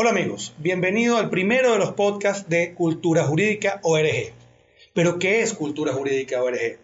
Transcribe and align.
Hola 0.00 0.10
amigos, 0.10 0.54
bienvenido 0.58 1.16
al 1.16 1.28
primero 1.28 1.72
de 1.72 1.78
los 1.80 1.94
podcasts 1.94 2.48
de 2.48 2.72
Cultura 2.72 3.24
Jurídica 3.24 3.80
ORG. 3.82 4.32
Pero 4.94 5.18
¿qué 5.18 5.42
es 5.42 5.54
Cultura 5.54 5.92
Jurídica 5.92 6.40
ORG? 6.40 6.78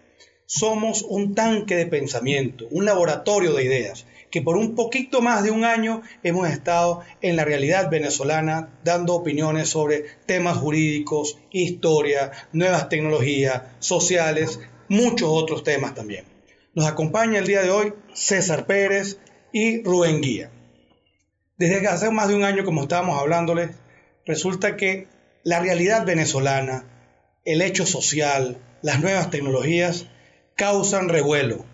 Somos 0.47 1.03
un 1.03 1.33
tanque 1.37 1.77
de 1.77 1.87
pensamiento, 1.87 2.67
un 2.73 2.85
laboratorio 2.85 3.53
de 3.53 3.63
ideas, 3.63 4.05
que 4.33 4.43
por 4.43 4.57
un 4.57 4.75
poquito 4.75 5.23
más 5.23 5.45
de 5.45 5.53
un 5.53 5.65
año 5.65 6.03
hemos 6.25 6.51
estado 6.51 7.03
en 7.21 7.37
la 7.37 7.45
realidad 7.45 7.89
venezolana 7.89 8.81
dando 8.83 9.15
opiniones 9.15 9.69
sobre 9.69 10.07
temas 10.27 10.57
jurídicos, 10.57 11.39
historia, 11.53 12.33
nuevas 12.53 12.89
tecnologías, 12.89 13.63
sociales, 13.79 14.59
muchos 14.89 15.29
otros 15.31 15.63
temas 15.63 15.95
también. 15.95 16.25
Nos 16.75 16.87
acompaña 16.87 17.39
el 17.39 17.47
día 17.47 17.63
de 17.63 17.71
hoy 17.71 17.93
César 18.13 18.67
Pérez 18.67 19.19
y 19.53 19.85
Rubén 19.85 20.21
Guía. 20.21 20.51
Desde 21.57 21.87
hace 21.87 22.11
más 22.11 22.29
de 22.29 22.35
un 22.35 22.43
año, 22.43 22.65
como 22.65 22.83
estábamos 22.83 23.21
hablándoles, 23.21 23.71
resulta 24.27 24.77
que 24.77 25.07
la 25.45 25.61
realidad 25.61 26.05
venezolana, 26.05 26.85
el 27.45 27.63
hecho 27.63 27.87
social, 27.87 28.59
las 28.83 29.01
nuevas 29.01 29.31
tecnologías 29.31 30.07
causan 30.57 31.09
revuelo. 31.09 31.65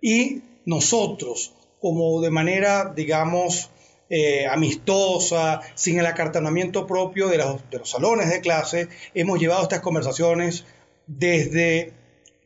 Y 0.00 0.42
nosotros, 0.64 1.54
como 1.80 2.20
de 2.20 2.30
manera, 2.30 2.92
digamos, 2.94 3.70
eh, 4.08 4.48
amistosa, 4.48 5.60
sin 5.76 6.00
el 6.00 6.06
acartonamiento 6.06 6.88
propio 6.88 7.28
de 7.28 7.38
los, 7.38 7.70
de 7.70 7.78
los 7.78 7.90
salones 7.90 8.30
de 8.30 8.40
clase, 8.40 8.88
hemos 9.14 9.38
llevado 9.38 9.62
estas 9.62 9.80
conversaciones 9.80 10.64
desde 11.06 11.92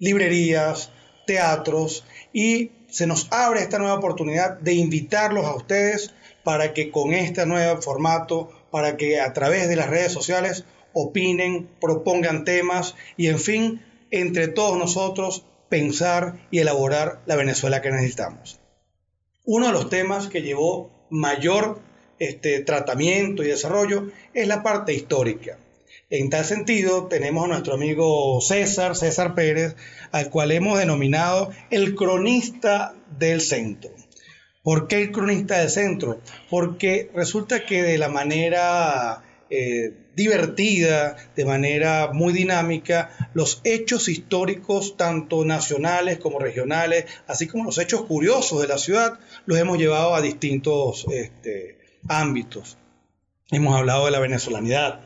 librerías, 0.01 0.91
teatros 1.27 2.05
y 2.35 2.73
se 2.91 3.07
nos 3.07 3.29
abre 3.33 3.61
esta 3.61 3.79
nueva 3.79 3.95
oportunidad 3.95 4.59
de 4.61 4.75
invitarlos 4.75 5.47
a 5.47 5.55
ustedes 5.55 6.13
para 6.45 6.73
que 6.75 6.91
con 6.91 7.13
este 7.13 7.47
nuevo 7.47 7.83
formato, 7.83 8.51
para 8.71 8.97
que 8.97 9.21
a 9.21 9.33
través 9.33 9.69
de 9.69 9.77
las 9.77 9.91
redes 9.91 10.13
sociales 10.13 10.65
opinen, 10.93 11.69
propongan 11.81 12.45
temas 12.45 12.95
y 13.17 13.27
en 13.27 13.41
fin, 13.41 13.83
entre 14.11 14.49
todos 14.49 14.79
nosotros 14.79 15.45
pensar 15.69 16.47
y 16.51 16.61
elaborar 16.61 17.21
la 17.27 17.37
Venezuela 17.37 17.83
que 17.83 17.91
necesitamos. 17.91 18.61
Uno 19.45 19.67
de 19.67 19.73
los 19.73 19.91
temas 19.91 20.29
que 20.29 20.43
llevó 20.43 20.91
mayor 21.11 21.81
este, 22.19 22.61
tratamiento 22.61 23.43
y 23.43 23.49
desarrollo 23.49 24.11
es 24.33 24.47
la 24.47 24.63
parte 24.63 24.95
histórica. 24.95 25.59
En 26.11 26.31
tal 26.31 26.45
sentido, 26.45 27.09
tenemos 27.09 27.45
a 27.45 27.49
nuestro 27.49 27.75
amigo 27.75 28.41
César, 28.41 28.95
César 28.95 29.35
Pérez, 29.35 29.75
al 30.13 30.31
cual 30.31 30.53
hemos 30.53 30.79
denominado 30.79 31.51
el 31.71 31.95
cronista 31.95 32.95
del 33.19 33.41
centro. 33.41 33.91
¿Por 34.65 34.89
qué 34.89 35.03
el 35.03 35.13
cronista 35.13 35.59
del 35.59 35.69
centro? 35.69 36.21
Porque 36.49 37.11
resulta 37.15 37.67
que 37.67 37.83
de 37.83 37.99
la 37.99 38.09
manera 38.09 39.23
eh, 39.51 39.93
divertida, 40.17 41.17
de 41.37 41.45
manera 41.45 42.11
muy 42.15 42.33
dinámica, 42.33 43.31
los 43.35 43.61
hechos 43.65 44.09
históricos, 44.09 44.97
tanto 44.97 45.45
nacionales 45.45 46.19
como 46.19 46.39
regionales, 46.39 47.05
así 47.27 47.47
como 47.47 47.65
los 47.65 47.77
hechos 47.77 48.07
curiosos 48.07 48.63
de 48.63 48.69
la 48.69 48.79
ciudad, 48.79 49.19
los 49.45 49.59
hemos 49.59 49.77
llevado 49.77 50.15
a 50.15 50.23
distintos 50.23 51.05
este, 51.13 51.77
ámbitos. 52.09 52.79
Hemos 53.51 53.77
hablado 53.77 54.07
de 54.07 54.13
la 54.13 54.19
venezolanidad, 54.21 55.01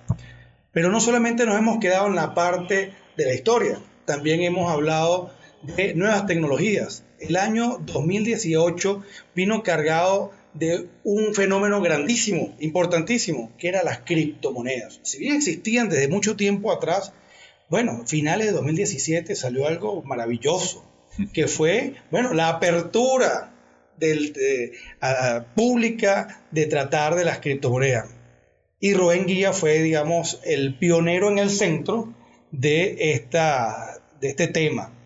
pero 0.70 0.88
no 0.90 1.00
solamente 1.00 1.46
nos 1.46 1.58
hemos 1.58 1.80
quedado 1.80 2.06
en 2.06 2.14
la 2.14 2.32
parte 2.32 2.92
de 3.16 3.24
la 3.24 3.34
historia, 3.34 3.80
también 4.04 4.40
hemos 4.40 4.70
hablado 4.70 5.32
de 5.62 5.94
nuevas 5.94 6.26
tecnologías, 6.26 7.04
el 7.20 7.36
año 7.36 7.78
2018 7.84 9.02
vino 9.34 9.62
cargado 9.62 10.32
de 10.54 10.88
un 11.04 11.34
fenómeno 11.34 11.80
grandísimo, 11.80 12.54
importantísimo, 12.60 13.52
que 13.58 13.68
eran 13.68 13.84
las 13.84 14.00
criptomonedas. 14.00 15.00
Si 15.02 15.18
bien 15.18 15.36
existían 15.36 15.88
desde 15.88 16.08
mucho 16.08 16.36
tiempo 16.36 16.72
atrás, 16.72 17.12
bueno, 17.68 18.04
finales 18.06 18.46
de 18.46 18.52
2017 18.52 19.34
salió 19.34 19.66
algo 19.66 20.02
maravilloso, 20.02 20.84
que 21.32 21.48
fue, 21.48 21.94
bueno, 22.10 22.32
la 22.34 22.48
apertura 22.48 23.52
del, 23.98 24.32
pública 25.54 26.44
de 26.50 26.66
tratar 26.66 27.14
de 27.14 27.24
las 27.24 27.40
criptomonedas. 27.40 28.08
Y 28.80 28.94
Rubén 28.94 29.26
Guía 29.26 29.52
fue, 29.52 29.82
digamos, 29.82 30.40
el 30.44 30.78
pionero 30.78 31.28
en 31.28 31.38
el 31.38 31.50
centro 31.50 32.14
de, 32.52 33.12
esta, 33.12 34.00
de 34.20 34.28
este 34.28 34.46
tema. 34.46 34.97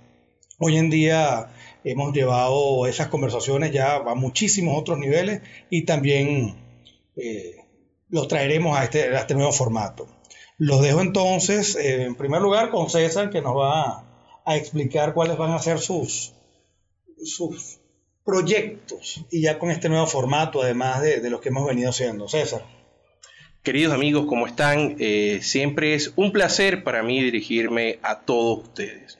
Hoy 0.64 0.76
en 0.76 0.90
día 0.90 1.48
hemos 1.82 2.14
llevado 2.14 2.86
esas 2.86 3.08
conversaciones 3.08 3.72
ya 3.72 3.96
a 3.96 4.14
muchísimos 4.14 4.78
otros 4.78 4.96
niveles 4.96 5.42
y 5.70 5.82
también 5.82 6.54
eh, 7.16 7.56
los 8.10 8.28
traeremos 8.28 8.78
a 8.78 8.84
este, 8.84 9.08
a 9.08 9.22
este 9.22 9.34
nuevo 9.34 9.50
formato. 9.50 10.06
Los 10.58 10.80
dejo 10.80 11.00
entonces, 11.00 11.74
eh, 11.74 12.04
en 12.04 12.14
primer 12.14 12.40
lugar, 12.40 12.70
con 12.70 12.88
César, 12.90 13.30
que 13.30 13.42
nos 13.42 13.56
va 13.56 14.04
a, 14.44 14.56
explicar 14.56 15.14
cuáles 15.14 15.36
van 15.36 15.50
a 15.50 15.58
ser 15.58 15.80
sus, 15.80 16.32
proyectos 18.24 19.24
y 19.32 19.40
ya 19.40 19.58
con 19.58 19.72
este 19.72 19.88
nuevo 19.88 20.06
formato, 20.06 20.62
además 20.62 21.02
de, 21.02 21.18
de 21.18 21.28
los 21.28 21.40
que 21.40 21.48
hemos 21.48 21.66
venido 21.66 21.90
haciendo. 21.90 22.28
César. 22.28 22.64
Queridos 23.64 23.92
amigos, 23.92 24.26
¿cómo 24.28 24.46
están? 24.46 24.94
Eh, 25.00 25.40
siempre 25.42 25.94
es 25.94 26.12
un 26.14 26.30
placer 26.30 26.84
para 26.84 27.02
mí 27.02 27.20
dirigirme 27.20 27.98
a 28.02 28.20
todos 28.20 28.62
ustedes 28.62 29.18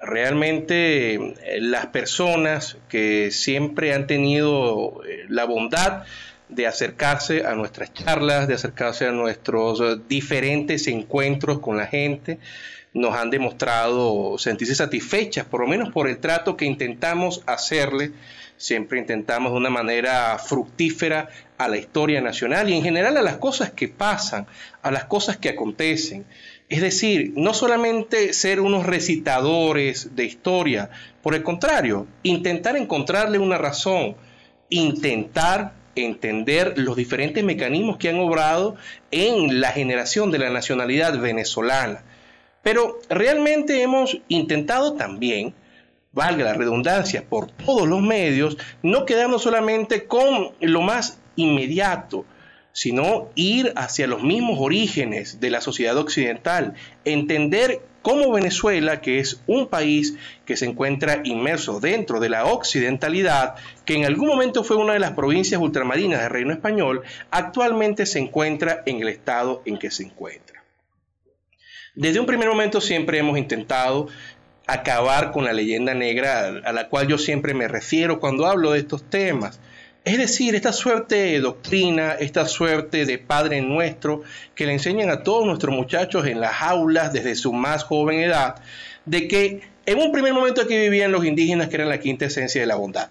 realmente 0.00 1.14
eh, 1.14 1.60
las 1.60 1.86
personas 1.86 2.78
que 2.88 3.30
siempre 3.30 3.94
han 3.94 4.06
tenido 4.06 5.02
eh, 5.06 5.26
la 5.28 5.44
bondad 5.44 6.04
de 6.48 6.66
acercarse 6.66 7.44
a 7.46 7.54
nuestras 7.54 7.92
charlas, 7.92 8.48
de 8.48 8.54
acercarse 8.54 9.06
a 9.06 9.12
nuestros 9.12 9.80
eh, 9.80 10.00
diferentes 10.08 10.86
encuentros 10.88 11.60
con 11.60 11.76
la 11.76 11.86
gente, 11.86 12.38
nos 12.92 13.14
han 13.14 13.30
demostrado 13.30 14.36
sentirse 14.38 14.74
satisfechas, 14.74 15.46
por 15.46 15.60
lo 15.60 15.68
menos 15.68 15.92
por 15.92 16.08
el 16.08 16.18
trato 16.18 16.56
que 16.56 16.64
intentamos 16.64 17.42
hacerle, 17.46 18.12
siempre 18.56 18.98
intentamos 18.98 19.52
de 19.52 19.58
una 19.58 19.70
manera 19.70 20.38
fructífera 20.38 21.28
a 21.56 21.68
la 21.68 21.76
historia 21.76 22.20
nacional 22.20 22.68
y 22.68 22.74
en 22.74 22.82
general 22.82 23.16
a 23.16 23.22
las 23.22 23.36
cosas 23.36 23.70
que 23.70 23.86
pasan, 23.86 24.46
a 24.82 24.90
las 24.90 25.04
cosas 25.04 25.36
que 25.36 25.50
acontecen. 25.50 26.24
Es 26.70 26.80
decir, 26.80 27.32
no 27.34 27.52
solamente 27.52 28.32
ser 28.32 28.60
unos 28.60 28.86
recitadores 28.86 30.14
de 30.14 30.24
historia, 30.24 30.90
por 31.20 31.34
el 31.34 31.42
contrario, 31.42 32.06
intentar 32.22 32.76
encontrarle 32.76 33.40
una 33.40 33.58
razón, 33.58 34.14
intentar 34.68 35.72
entender 35.96 36.74
los 36.78 36.94
diferentes 36.94 37.42
mecanismos 37.42 37.96
que 37.96 38.08
han 38.08 38.20
obrado 38.20 38.76
en 39.10 39.60
la 39.60 39.72
generación 39.72 40.30
de 40.30 40.38
la 40.38 40.50
nacionalidad 40.50 41.18
venezolana. 41.18 42.04
Pero 42.62 43.00
realmente 43.08 43.82
hemos 43.82 44.18
intentado 44.28 44.94
también, 44.94 45.52
valga 46.12 46.44
la 46.44 46.54
redundancia, 46.54 47.24
por 47.28 47.50
todos 47.50 47.88
los 47.88 48.00
medios, 48.00 48.56
no 48.84 49.06
quedarnos 49.06 49.42
solamente 49.42 50.04
con 50.04 50.52
lo 50.60 50.82
más 50.82 51.18
inmediato, 51.34 52.24
sino 52.72 53.28
ir 53.34 53.72
hacia 53.76 54.06
los 54.06 54.22
mismos 54.22 54.58
orígenes 54.60 55.40
de 55.40 55.50
la 55.50 55.60
sociedad 55.60 55.96
occidental, 55.96 56.74
entender 57.04 57.80
cómo 58.02 58.32
Venezuela, 58.32 59.00
que 59.00 59.18
es 59.18 59.40
un 59.46 59.68
país 59.68 60.16
que 60.44 60.56
se 60.56 60.66
encuentra 60.66 61.20
inmerso 61.24 61.80
dentro 61.80 62.20
de 62.20 62.28
la 62.28 62.46
occidentalidad, 62.46 63.56
que 63.84 63.94
en 63.94 64.04
algún 64.04 64.28
momento 64.28 64.64
fue 64.64 64.76
una 64.76 64.94
de 64.94 65.00
las 65.00 65.12
provincias 65.12 65.60
ultramarinas 65.60 66.20
del 66.20 66.30
Reino 66.30 66.52
Español, 66.52 67.02
actualmente 67.30 68.06
se 68.06 68.18
encuentra 68.18 68.82
en 68.86 69.00
el 69.00 69.08
estado 69.08 69.62
en 69.64 69.78
que 69.78 69.90
se 69.90 70.04
encuentra. 70.04 70.64
Desde 71.94 72.20
un 72.20 72.26
primer 72.26 72.48
momento 72.48 72.80
siempre 72.80 73.18
hemos 73.18 73.36
intentado 73.36 74.08
acabar 74.66 75.32
con 75.32 75.44
la 75.44 75.52
leyenda 75.52 75.94
negra 75.94 76.60
a 76.64 76.72
la 76.72 76.88
cual 76.88 77.08
yo 77.08 77.18
siempre 77.18 77.54
me 77.54 77.66
refiero 77.66 78.20
cuando 78.20 78.46
hablo 78.46 78.70
de 78.70 78.78
estos 78.78 79.02
temas. 79.02 79.58
Es 80.02 80.16
decir, 80.16 80.54
esta 80.54 80.72
suerte 80.72 81.14
de 81.14 81.40
doctrina, 81.40 82.12
esta 82.12 82.46
suerte 82.46 83.04
de 83.04 83.18
Padre 83.18 83.60
Nuestro 83.60 84.22
que 84.54 84.64
le 84.64 84.72
enseñan 84.72 85.10
a 85.10 85.22
todos 85.22 85.44
nuestros 85.44 85.74
muchachos 85.74 86.26
en 86.26 86.40
las 86.40 86.62
aulas 86.62 87.12
desde 87.12 87.34
su 87.34 87.52
más 87.52 87.84
joven 87.84 88.20
edad, 88.20 88.56
de 89.04 89.28
que 89.28 89.60
en 89.84 89.98
un 89.98 90.10
primer 90.10 90.32
momento 90.32 90.62
aquí 90.62 90.74
vivían 90.74 91.12
los 91.12 91.26
indígenas 91.26 91.68
que 91.68 91.76
eran 91.76 91.90
la 91.90 92.00
quinta 92.00 92.24
esencia 92.24 92.62
de 92.62 92.66
la 92.66 92.76
bondad. 92.76 93.10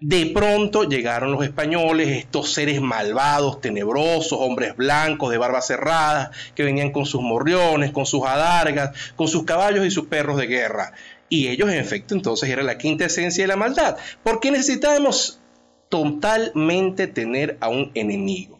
De 0.00 0.26
pronto 0.34 0.82
llegaron 0.82 1.30
los 1.30 1.44
españoles, 1.44 2.08
estos 2.08 2.52
seres 2.52 2.80
malvados, 2.80 3.60
tenebrosos, 3.60 4.36
hombres 4.38 4.76
blancos 4.76 5.30
de 5.30 5.38
barba 5.38 5.62
cerrada, 5.62 6.32
que 6.56 6.64
venían 6.64 6.90
con 6.90 7.06
sus 7.06 7.22
morriones, 7.22 7.92
con 7.92 8.06
sus 8.06 8.24
adargas, 8.26 8.90
con 9.14 9.28
sus 9.28 9.44
caballos 9.44 9.86
y 9.86 9.90
sus 9.92 10.08
perros 10.08 10.36
de 10.36 10.48
guerra. 10.48 10.92
Y 11.28 11.46
ellos, 11.46 11.70
en 11.70 11.78
efecto, 11.78 12.14
entonces 12.14 12.50
eran 12.50 12.66
la 12.66 12.76
quinta 12.76 13.04
esencia 13.04 13.44
de 13.44 13.48
la 13.48 13.56
maldad. 13.56 13.96
Porque 14.24 14.50
necesitábamos 14.50 15.40
totalmente 15.88 17.06
tener 17.06 17.56
a 17.60 17.68
un 17.68 17.90
enemigo. 17.94 18.54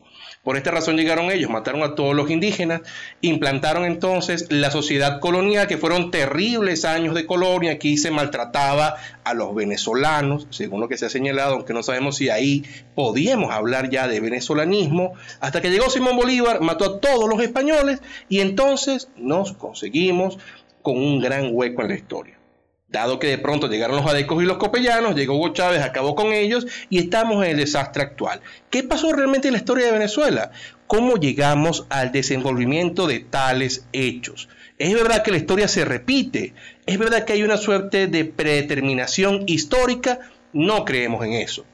Por 0.45 0.59
esta 0.59 0.71
razón 0.71 0.99
llegaron 0.99 1.31
ellos, 1.31 1.51
mataron 1.51 1.83
a 1.83 1.95
todos 1.95 2.15
los 2.15 2.31
indígenas, 2.31 2.83
implantaron 3.23 3.87
entonces 3.87 4.47
la 4.51 4.71
sociedad 4.71 5.19
colonial, 5.19 5.67
que 5.67 5.79
fueron 5.79 6.11
terribles 6.11 6.85
años 6.85 7.15
de 7.15 7.25
colonia, 7.25 7.73
aquí 7.73 7.97
se 7.97 8.11
maltrataba 8.11 8.97
a 9.25 9.33
los 9.33 9.55
venezolanos, 9.55 10.47
según 10.51 10.83
lo 10.83 10.89
que 10.89 10.99
se 10.99 11.07
ha 11.07 11.09
señalado, 11.09 11.55
aunque 11.55 11.73
no 11.73 11.83
sabemos 11.83 12.17
si 12.19 12.29
ahí 12.29 12.63
podíamos 12.95 13.55
hablar 13.55 13.89
ya 13.89 14.07
de 14.07 14.21
venezolanismo, 14.21 15.15
hasta 15.41 15.63
que 15.63 15.71
llegó 15.71 15.89
Simón 15.89 16.19
Bolívar, 16.19 16.61
mató 16.61 16.85
a 16.85 17.01
todos 17.01 17.27
los 17.27 17.41
españoles 17.41 18.03
y 18.29 18.41
entonces 18.41 19.09
nos 19.17 19.55
conseguimos 19.55 20.39
con 20.83 20.99
un 20.99 21.21
gran 21.21 21.49
hueco 21.53 21.81
en 21.81 21.89
la 21.89 21.95
historia. 21.95 22.44
Dado 22.89 23.19
que 23.19 23.27
de 23.27 23.39
pronto 23.39 23.69
llegaron 23.69 23.97
los 23.97 24.07
adecos 24.07 24.43
y 24.43 24.47
los 24.47 24.59
copellanos, 24.59 25.17
llegó 25.17 25.35
Hugo 25.35 25.53
Chávez, 25.53 25.83
acabó 25.83 26.15
con 26.15 26.33
ellos 26.33 26.67
y 26.91 26.99
estamos 26.99 27.45
en 27.45 27.53
el 27.53 27.57
desastre 27.57 28.03
actual. 28.03 28.41
¿Qué 28.71 28.83
pasó 28.83 29.13
realmente 29.13 29.49
en 29.49 29.53
la 29.53 29.59
historia 29.59 29.87
de 29.87 29.93
Venezuela? 29.93 30.53
¿Cómo 30.87 31.17
llegamos 31.17 31.87
al 31.89 32.13
desenvolvimiento 32.13 33.07
de 33.07 33.21
tales 33.21 33.87
hechos? 33.93 34.49
Es 34.79 34.93
verdad 34.93 35.23
que 35.23 35.31
la 35.31 35.39
historia 35.39 35.67
se 35.67 35.85
repite, 35.85 36.55
es 36.87 36.99
verdad 36.99 37.25
que 37.25 37.33
hay 37.33 37.43
una 37.43 37.57
suerte 37.57 38.07
de 38.07 38.25
predeterminación 38.25 39.45
histórica, 39.47 40.19
no 40.53 40.85
creemos 40.85 41.25
en 41.25 41.33
eso. 41.33 41.65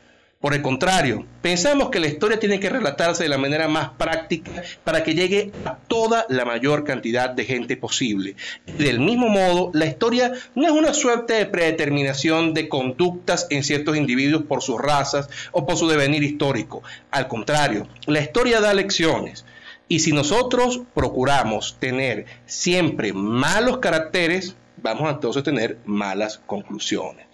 Por 0.41 0.55
el 0.55 0.63
contrario, 0.63 1.27
pensamos 1.43 1.91
que 1.91 2.01
la 2.01 2.07
historia 2.07 2.41
tiene 2.41 2.61
que 2.61 2.71
relatarse 2.71 3.25
de 3.25 3.29
la 3.29 3.37
manera 3.37 3.69
más 3.69 3.91
práctica 3.91 4.63
para 4.85 5.05
que 5.05 5.15
llegue 5.15 5.53
a 5.67 5.77
toda 5.77 6.25
la 6.31 6.47
mayor 6.47 6.83
cantidad 6.85 7.29
de 7.29 7.45
gente 7.45 7.77
posible. 7.77 8.37
Del 8.79 9.01
mismo 9.01 9.29
modo, 9.29 9.71
la 9.75 9.85
historia 9.85 10.33
no 10.55 10.65
es 10.65 10.73
una 10.73 10.95
suerte 10.95 11.35
de 11.35 11.45
predeterminación 11.45 12.55
de 12.55 12.71
conductas 12.71 13.49
en 13.51 13.63
ciertos 13.63 13.99
individuos 13.99 14.45
por 14.45 14.63
sus 14.63 14.81
razas 14.81 15.29
o 15.53 15.67
por 15.67 15.77
su 15.77 15.87
devenir 15.89 16.23
histórico. 16.23 16.83
Al 17.11 17.29
contrario, 17.29 17.87
la 18.07 18.23
historia 18.23 18.63
da 18.63 18.73
lecciones. 18.73 19.45
Y 19.89 19.99
si 19.99 20.13
nosotros 20.13 20.81
procuramos 20.95 21.77
tener 21.79 22.25
siempre 22.47 23.13
malos 23.13 23.77
caracteres, 23.77 24.57
vamos 24.79 25.07
a 25.07 25.11
entonces 25.11 25.43
tener 25.43 25.77
malas 25.85 26.41
conclusiones. 26.47 27.27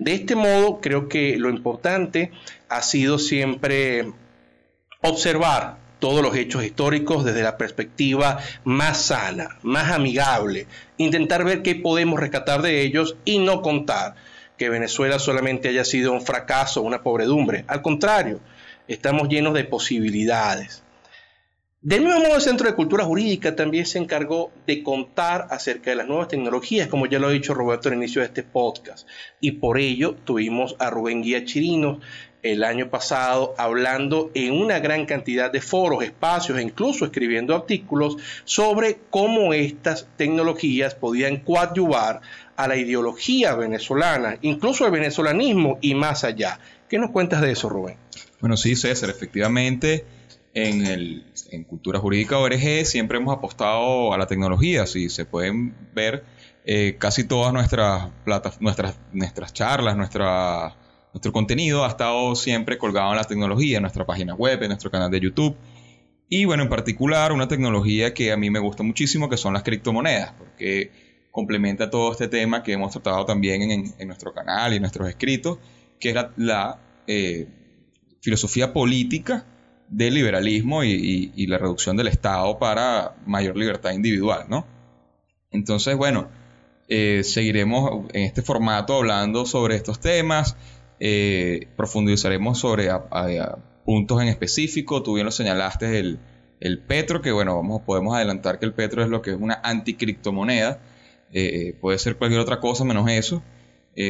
De 0.00 0.14
este 0.14 0.34
modo, 0.34 0.80
creo 0.80 1.10
que 1.10 1.36
lo 1.36 1.50
importante 1.50 2.32
ha 2.70 2.80
sido 2.80 3.18
siempre 3.18 4.10
observar 5.02 5.76
todos 5.98 6.22
los 6.22 6.34
hechos 6.34 6.64
históricos 6.64 7.22
desde 7.22 7.42
la 7.42 7.58
perspectiva 7.58 8.38
más 8.64 9.02
sana, 9.02 9.58
más 9.62 9.92
amigable, 9.92 10.66
intentar 10.96 11.44
ver 11.44 11.60
qué 11.60 11.74
podemos 11.74 12.18
rescatar 12.18 12.62
de 12.62 12.80
ellos 12.80 13.16
y 13.26 13.40
no 13.40 13.60
contar 13.60 14.14
que 14.56 14.70
Venezuela 14.70 15.18
solamente 15.18 15.68
haya 15.68 15.84
sido 15.84 16.12
un 16.12 16.22
fracaso, 16.22 16.80
una 16.80 17.02
pobredumbre. 17.02 17.66
Al 17.68 17.82
contrario, 17.82 18.40
estamos 18.88 19.28
llenos 19.28 19.52
de 19.52 19.64
posibilidades. 19.64 20.82
Del 21.82 22.02
mismo 22.02 22.20
modo, 22.20 22.36
el 22.36 22.42
Centro 22.42 22.68
de 22.68 22.74
Cultura 22.74 23.06
Jurídica 23.06 23.56
también 23.56 23.86
se 23.86 23.96
encargó 23.96 24.52
de 24.66 24.82
contar 24.82 25.46
acerca 25.48 25.88
de 25.88 25.96
las 25.96 26.06
nuevas 26.06 26.28
tecnologías, 26.28 26.88
como 26.88 27.06
ya 27.06 27.18
lo 27.18 27.28
ha 27.28 27.30
dicho 27.30 27.54
Roberto 27.54 27.88
al 27.88 27.94
inicio 27.94 28.20
de 28.20 28.26
este 28.26 28.42
podcast. 28.42 29.08
Y 29.40 29.52
por 29.52 29.78
ello 29.78 30.14
tuvimos 30.26 30.76
a 30.78 30.90
Rubén 30.90 31.22
Guía 31.22 31.46
Chirinos 31.46 32.00
el 32.42 32.64
año 32.64 32.90
pasado 32.90 33.54
hablando 33.56 34.30
en 34.34 34.52
una 34.52 34.78
gran 34.78 35.06
cantidad 35.06 35.50
de 35.50 35.62
foros, 35.62 36.04
espacios 36.04 36.58
e 36.58 36.62
incluso 36.62 37.06
escribiendo 37.06 37.56
artículos 37.56 38.18
sobre 38.44 38.98
cómo 39.08 39.54
estas 39.54 40.06
tecnologías 40.18 40.94
podían 40.94 41.38
coadyuvar 41.38 42.20
a 42.56 42.68
la 42.68 42.76
ideología 42.76 43.54
venezolana, 43.54 44.36
incluso 44.42 44.84
al 44.84 44.90
venezolanismo 44.90 45.78
y 45.80 45.94
más 45.94 46.24
allá. 46.24 46.60
¿Qué 46.90 46.98
nos 46.98 47.10
cuentas 47.10 47.40
de 47.40 47.52
eso, 47.52 47.70
Rubén? 47.70 47.96
Bueno, 48.38 48.58
sí, 48.58 48.76
César, 48.76 49.08
efectivamente 49.08 50.19
en, 50.54 50.86
el, 50.86 51.24
en 51.50 51.64
Cultura 51.64 51.98
Jurídica 51.98 52.38
ORG 52.38 52.84
siempre 52.84 53.18
hemos 53.18 53.36
apostado 53.36 54.12
a 54.12 54.18
la 54.18 54.26
tecnología. 54.26 54.86
Si 54.86 55.08
se 55.08 55.24
pueden 55.24 55.74
ver 55.94 56.24
eh, 56.64 56.96
casi 56.98 57.24
todas 57.24 57.52
nuestras, 57.52 58.10
nuestras, 58.60 58.98
nuestras 59.12 59.52
charlas, 59.52 59.96
nuestra, 59.96 60.76
nuestro 61.12 61.32
contenido 61.32 61.84
ha 61.84 61.88
estado 61.88 62.34
siempre 62.34 62.78
colgado 62.78 63.10
en 63.10 63.16
la 63.16 63.24
tecnología, 63.24 63.78
en 63.78 63.82
nuestra 63.82 64.04
página 64.04 64.34
web, 64.34 64.62
en 64.62 64.68
nuestro 64.68 64.90
canal 64.90 65.10
de 65.10 65.20
YouTube. 65.20 65.56
Y 66.28 66.44
bueno, 66.44 66.62
en 66.62 66.68
particular 66.68 67.32
una 67.32 67.48
tecnología 67.48 68.14
que 68.14 68.32
a 68.32 68.36
mí 68.36 68.50
me 68.50 68.60
gusta 68.60 68.82
muchísimo, 68.82 69.28
que 69.28 69.36
son 69.36 69.52
las 69.52 69.62
criptomonedas, 69.62 70.32
porque 70.38 70.90
complementa 71.30 71.90
todo 71.90 72.12
este 72.12 72.28
tema 72.28 72.62
que 72.62 72.72
hemos 72.72 72.92
tratado 72.92 73.24
también 73.24 73.62
en, 73.62 74.06
nuestro 74.06 74.32
canal 74.32 74.72
y 74.72 74.76
en 74.76 74.82
nuestros 74.82 75.08
escritos, 75.08 75.58
que 75.98 76.10
es 76.10 76.16
la, 76.36 76.78
eh, 77.06 77.48
filosofía 78.20 78.72
política 78.72 79.46
del 79.90 80.14
liberalismo 80.14 80.84
y, 80.84 81.46
la 81.46 81.58
reducción 81.58 81.96
del 81.96 82.06
Estado 82.06 82.58
para 82.58 83.16
mayor 83.26 83.56
libertad 83.56 83.90
individual, 83.90 84.46
¿no? 84.48 84.64
Entonces, 85.50 85.96
bueno, 85.96 86.28
eh, 86.88 87.22
seguiremos 87.24 88.08
en 88.12 88.22
este 88.22 88.40
formato 88.40 88.96
hablando 88.96 89.44
sobre 89.46 89.74
estos 89.74 89.98
temas, 89.98 90.56
eh, 91.00 91.66
profundizaremos 91.76 92.58
sobre 92.58 92.88
puntos 93.84 94.22
en 94.22 94.28
específico, 94.28 95.02
tú 95.02 95.14
bien 95.14 95.24
lo 95.24 95.32
señalaste, 95.32 95.98
el, 95.98 96.20
el 96.60 96.78
petro, 96.78 97.20
que 97.20 97.32
bueno, 97.32 97.56
vamos, 97.56 97.82
podemos 97.82 98.14
adelantar 98.14 98.60
que 98.60 98.66
el 98.66 98.74
petro 98.74 99.02
es 99.02 99.08
lo 99.08 99.22
que 99.22 99.30
es 99.30 99.36
una 99.40 99.60
anticriptomoneda, 99.64 100.78
eh, 101.32 101.74
puede 101.80 101.98
ser 101.98 102.16
cualquier 102.16 102.40
otra 102.40 102.60
cosa 102.60 102.84
menos 102.84 103.10
eso, 103.10 103.42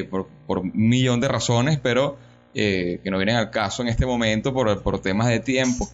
por, 0.08 0.28
por 0.46 0.58
un 0.58 0.72
millón 0.74 1.20
de 1.20 1.26
razones, 1.26 1.80
pero 1.82 2.16
eh, 2.54 3.00
que 3.02 3.10
no 3.10 3.18
vienen 3.18 3.36
al 3.36 3.50
caso 3.50 3.82
en 3.82 3.88
este 3.88 4.06
momento 4.06 4.52
por, 4.52 5.00
temas 5.00 5.28
de 5.28 5.40
tiempo, 5.40 5.88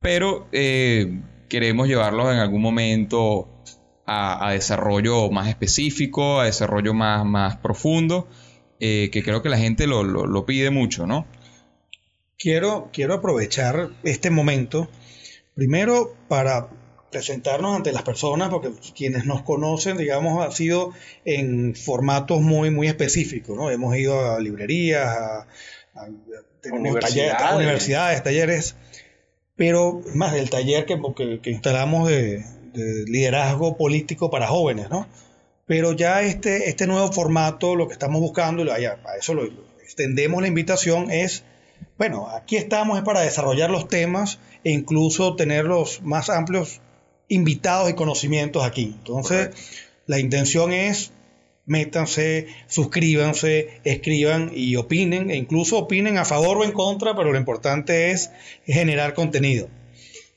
pero 0.00 0.46
eh, 0.52 1.20
queremos 1.48 1.88
llevarlos 1.88 2.32
en 2.32 2.38
algún 2.38 2.62
momento 2.62 3.48
a, 4.06 4.52
desarrollo 4.52 5.30
más 5.30 5.48
específico, 5.48 6.40
a 6.40 6.46
desarrollo 6.46 6.94
más, 6.94 7.24
más 7.24 7.56
profundo, 7.56 8.28
eh, 8.80 9.10
que 9.12 9.22
creo 9.22 9.42
que 9.42 9.48
la 9.48 9.58
gente 9.58 9.86
lo, 9.86 10.46
pide 10.46 10.70
mucho, 10.70 11.06
¿no? 11.06 11.26
Quiero, 12.38 12.90
quiero 12.92 13.14
aprovechar 13.14 13.90
este 14.02 14.30
momento, 14.30 14.88
primero 15.54 16.16
para 16.28 16.68
presentarnos 17.12 17.76
ante 17.76 17.92
las 17.92 18.02
personas, 18.02 18.48
porque 18.48 18.72
quienes 18.96 19.24
nos 19.26 19.42
conocen, 19.42 19.96
digamos, 19.96 20.44
ha 20.44 20.50
sido 20.50 20.92
en 21.24 21.76
formatos 21.76 22.40
muy, 22.40 22.70
muy 22.70 22.88
específicos, 22.88 23.56
¿no? 23.56 23.70
Hemos 23.70 23.96
ido 23.96 24.32
a 24.32 24.40
librerías, 24.40 25.06
a, 25.06 25.46
universidades. 26.72 28.22
talleres, 28.22 28.74
pero 29.54 30.02
más 30.14 30.32
del 30.32 30.50
taller 30.50 30.86
que, 30.86 30.98
que, 31.40 31.50
instalamos 31.50 32.08
de, 32.08 32.44
liderazgo 33.06 33.76
político 33.76 34.30
para 34.30 34.48
jóvenes, 34.48 34.88
¿no? 34.90 35.06
Pero 35.66 35.92
ya 35.92 36.22
este, 36.22 36.68
este 36.68 36.86
nuevo 36.86 37.12
formato, 37.12 37.76
lo 37.76 37.86
que 37.86 37.92
estamos 37.92 38.20
buscando, 38.20 38.64
y 38.64 38.68
a 38.70 38.98
eso 39.18 39.34
lo, 39.34 39.44
extendemos 39.82 40.40
la 40.40 40.48
invitación, 40.48 41.10
es, 41.10 41.44
bueno, 41.98 42.28
aquí 42.30 42.56
estamos 42.56 42.96
es 42.96 43.04
para 43.04 43.20
desarrollar 43.20 43.70
los 43.70 43.88
temas 43.88 44.38
e 44.64 44.70
incluso 44.70 45.36
tener 45.36 45.66
los 45.66 46.00
más 46.00 46.30
amplios 46.30 46.80
invitados 47.32 47.90
y 47.90 47.94
conocimientos 47.94 48.62
aquí. 48.62 48.94
Entonces, 48.98 49.50
la 50.06 50.18
intención 50.18 50.72
es 50.72 51.12
métanse, 51.64 52.48
suscríbanse, 52.66 53.80
escriban 53.84 54.50
y 54.54 54.76
opinen, 54.76 55.30
e 55.30 55.36
incluso 55.36 55.78
opinen 55.78 56.18
a 56.18 56.24
favor 56.24 56.58
o 56.58 56.64
en 56.64 56.72
contra, 56.72 57.16
pero 57.16 57.32
lo 57.32 57.38
importante 57.38 58.10
es 58.10 58.30
generar 58.66 59.14
contenido. 59.14 59.68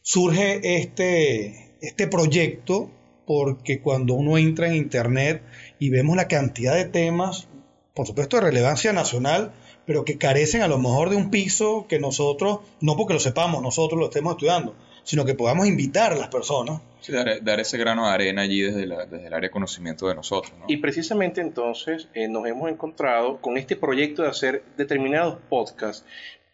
Surge 0.01 0.77
este, 0.81 1.75
este 1.81 2.07
proyecto 2.07 2.91
porque 3.25 3.81
cuando 3.81 4.13
uno 4.13 4.37
entra 4.37 4.67
en 4.67 4.75
Internet 4.75 5.41
y 5.79 5.89
vemos 5.89 6.15
la 6.15 6.27
cantidad 6.27 6.75
de 6.75 6.85
temas, 6.85 7.47
por 7.93 8.07
supuesto 8.07 8.37
de 8.37 8.43
relevancia 8.43 8.93
nacional, 8.93 9.53
pero 9.85 10.05
que 10.05 10.17
carecen 10.17 10.61
a 10.61 10.67
lo 10.67 10.77
mejor 10.77 11.09
de 11.09 11.15
un 11.15 11.31
piso 11.31 11.87
que 11.89 11.99
nosotros, 11.99 12.59
no 12.81 12.95
porque 12.95 13.15
lo 13.15 13.19
sepamos, 13.19 13.61
nosotros 13.61 13.99
lo 13.99 14.05
estemos 14.05 14.33
estudiando, 14.33 14.75
sino 15.05 15.23
que 15.23 15.35
podamos 15.35 15.67
invitar 15.67 16.11
a 16.11 16.15
las 16.17 16.27
personas. 16.27 16.81
Sí, 16.99 17.13
dar, 17.13 17.59
ese 17.59 17.77
grano 17.77 18.07
de 18.07 18.13
arena 18.13 18.41
allí 18.41 18.63
desde, 18.63 18.83
el 18.83 18.91
área 18.91 19.39
de 19.39 19.51
conocimiento 19.51 20.07
de 20.07 20.15
nosotros. 20.15 20.51
Y 20.67 20.77
precisamente 20.77 21.39
entonces 21.39 22.09
eh, 22.15 22.27
nos 22.27 22.45
hemos 22.47 22.69
encontrado 22.69 23.39
con 23.39 23.57
este 23.57 23.75
proyecto 23.75 24.23
de 24.23 24.29
hacer 24.29 24.63
determinados 24.75 25.37
podcasts 25.47 26.03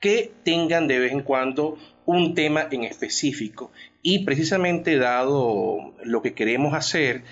que 0.01 0.31
tengan 0.43 0.87
de 0.87 0.99
vez 0.99 1.13
en 1.13 1.21
cuando 1.21 1.77
un 2.05 2.35
tema 2.35 2.67
en 2.69 2.83
específico. 2.83 3.71
Y 4.01 4.25
precisamente 4.25 4.97
dado 4.97 5.93
lo 6.03 6.21
que 6.21 6.33
queremos 6.33 6.73
hacer, 6.73 7.23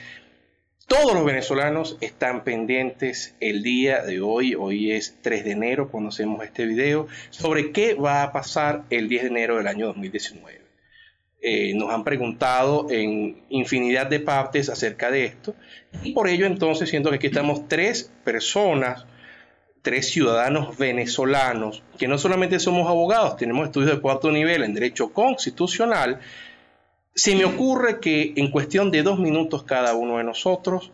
todos 0.88 1.14
los 1.14 1.26
venezolanos 1.26 1.98
están 2.00 2.46
pendientes 2.46 3.36
el 3.42 3.62
día 3.62 4.04
de 4.04 4.22
hoy, 4.22 4.56
hoy 4.56 4.94
es 4.94 5.18
3 5.22 5.44
de 5.44 5.52
enero 5.52 5.90
cuando 5.90 6.10
hacemos 6.10 6.44
este 6.46 6.66
video, 6.66 7.08
sobre 7.32 7.72
qué 7.72 7.96
va 7.96 8.24
a 8.24 8.32
pasar 8.32 8.86
el 8.90 9.10
10 9.10 9.24
de 9.24 9.28
enero 9.28 9.58
del 9.58 9.68
año 9.68 9.88
2019. 9.88 10.69
Eh, 11.42 11.74
nos 11.74 11.90
han 11.90 12.04
preguntado 12.04 12.88
en 12.90 13.44
infinidad 13.50 14.08
de 14.08 14.20
partes 14.20 14.68
acerca 14.68 15.10
de 15.10 15.24
esto 15.24 15.56
y 16.04 16.12
por 16.12 16.28
ello 16.28 16.46
entonces 16.46 16.90
siento 16.90 17.10
que 17.10 17.16
aquí 17.16 17.28
estamos 17.28 17.70
tres 17.70 18.12
personas 18.26 19.06
tres 19.82 20.10
ciudadanos 20.10 20.78
venezolanos, 20.78 21.84
que 21.98 22.08
no 22.08 22.18
solamente 22.18 22.60
somos 22.60 22.88
abogados, 22.88 23.38
tenemos 23.38 23.66
estudios 23.66 23.92
de 23.92 24.02
cuarto 24.02 24.32
nivel 24.32 24.64
en 24.64 24.74
Derecho 24.74 25.14
Constitucional, 25.14 26.20
se 27.16 27.36
me 27.36 27.46
ocurre 27.46 28.00
que 28.00 28.34
en 28.36 28.52
cuestión 28.52 28.92
de 28.92 29.04
dos 29.04 29.20
minutos 29.20 29.64
cada 29.64 29.94
uno 29.94 30.18
de 30.18 30.24
nosotros 30.24 30.92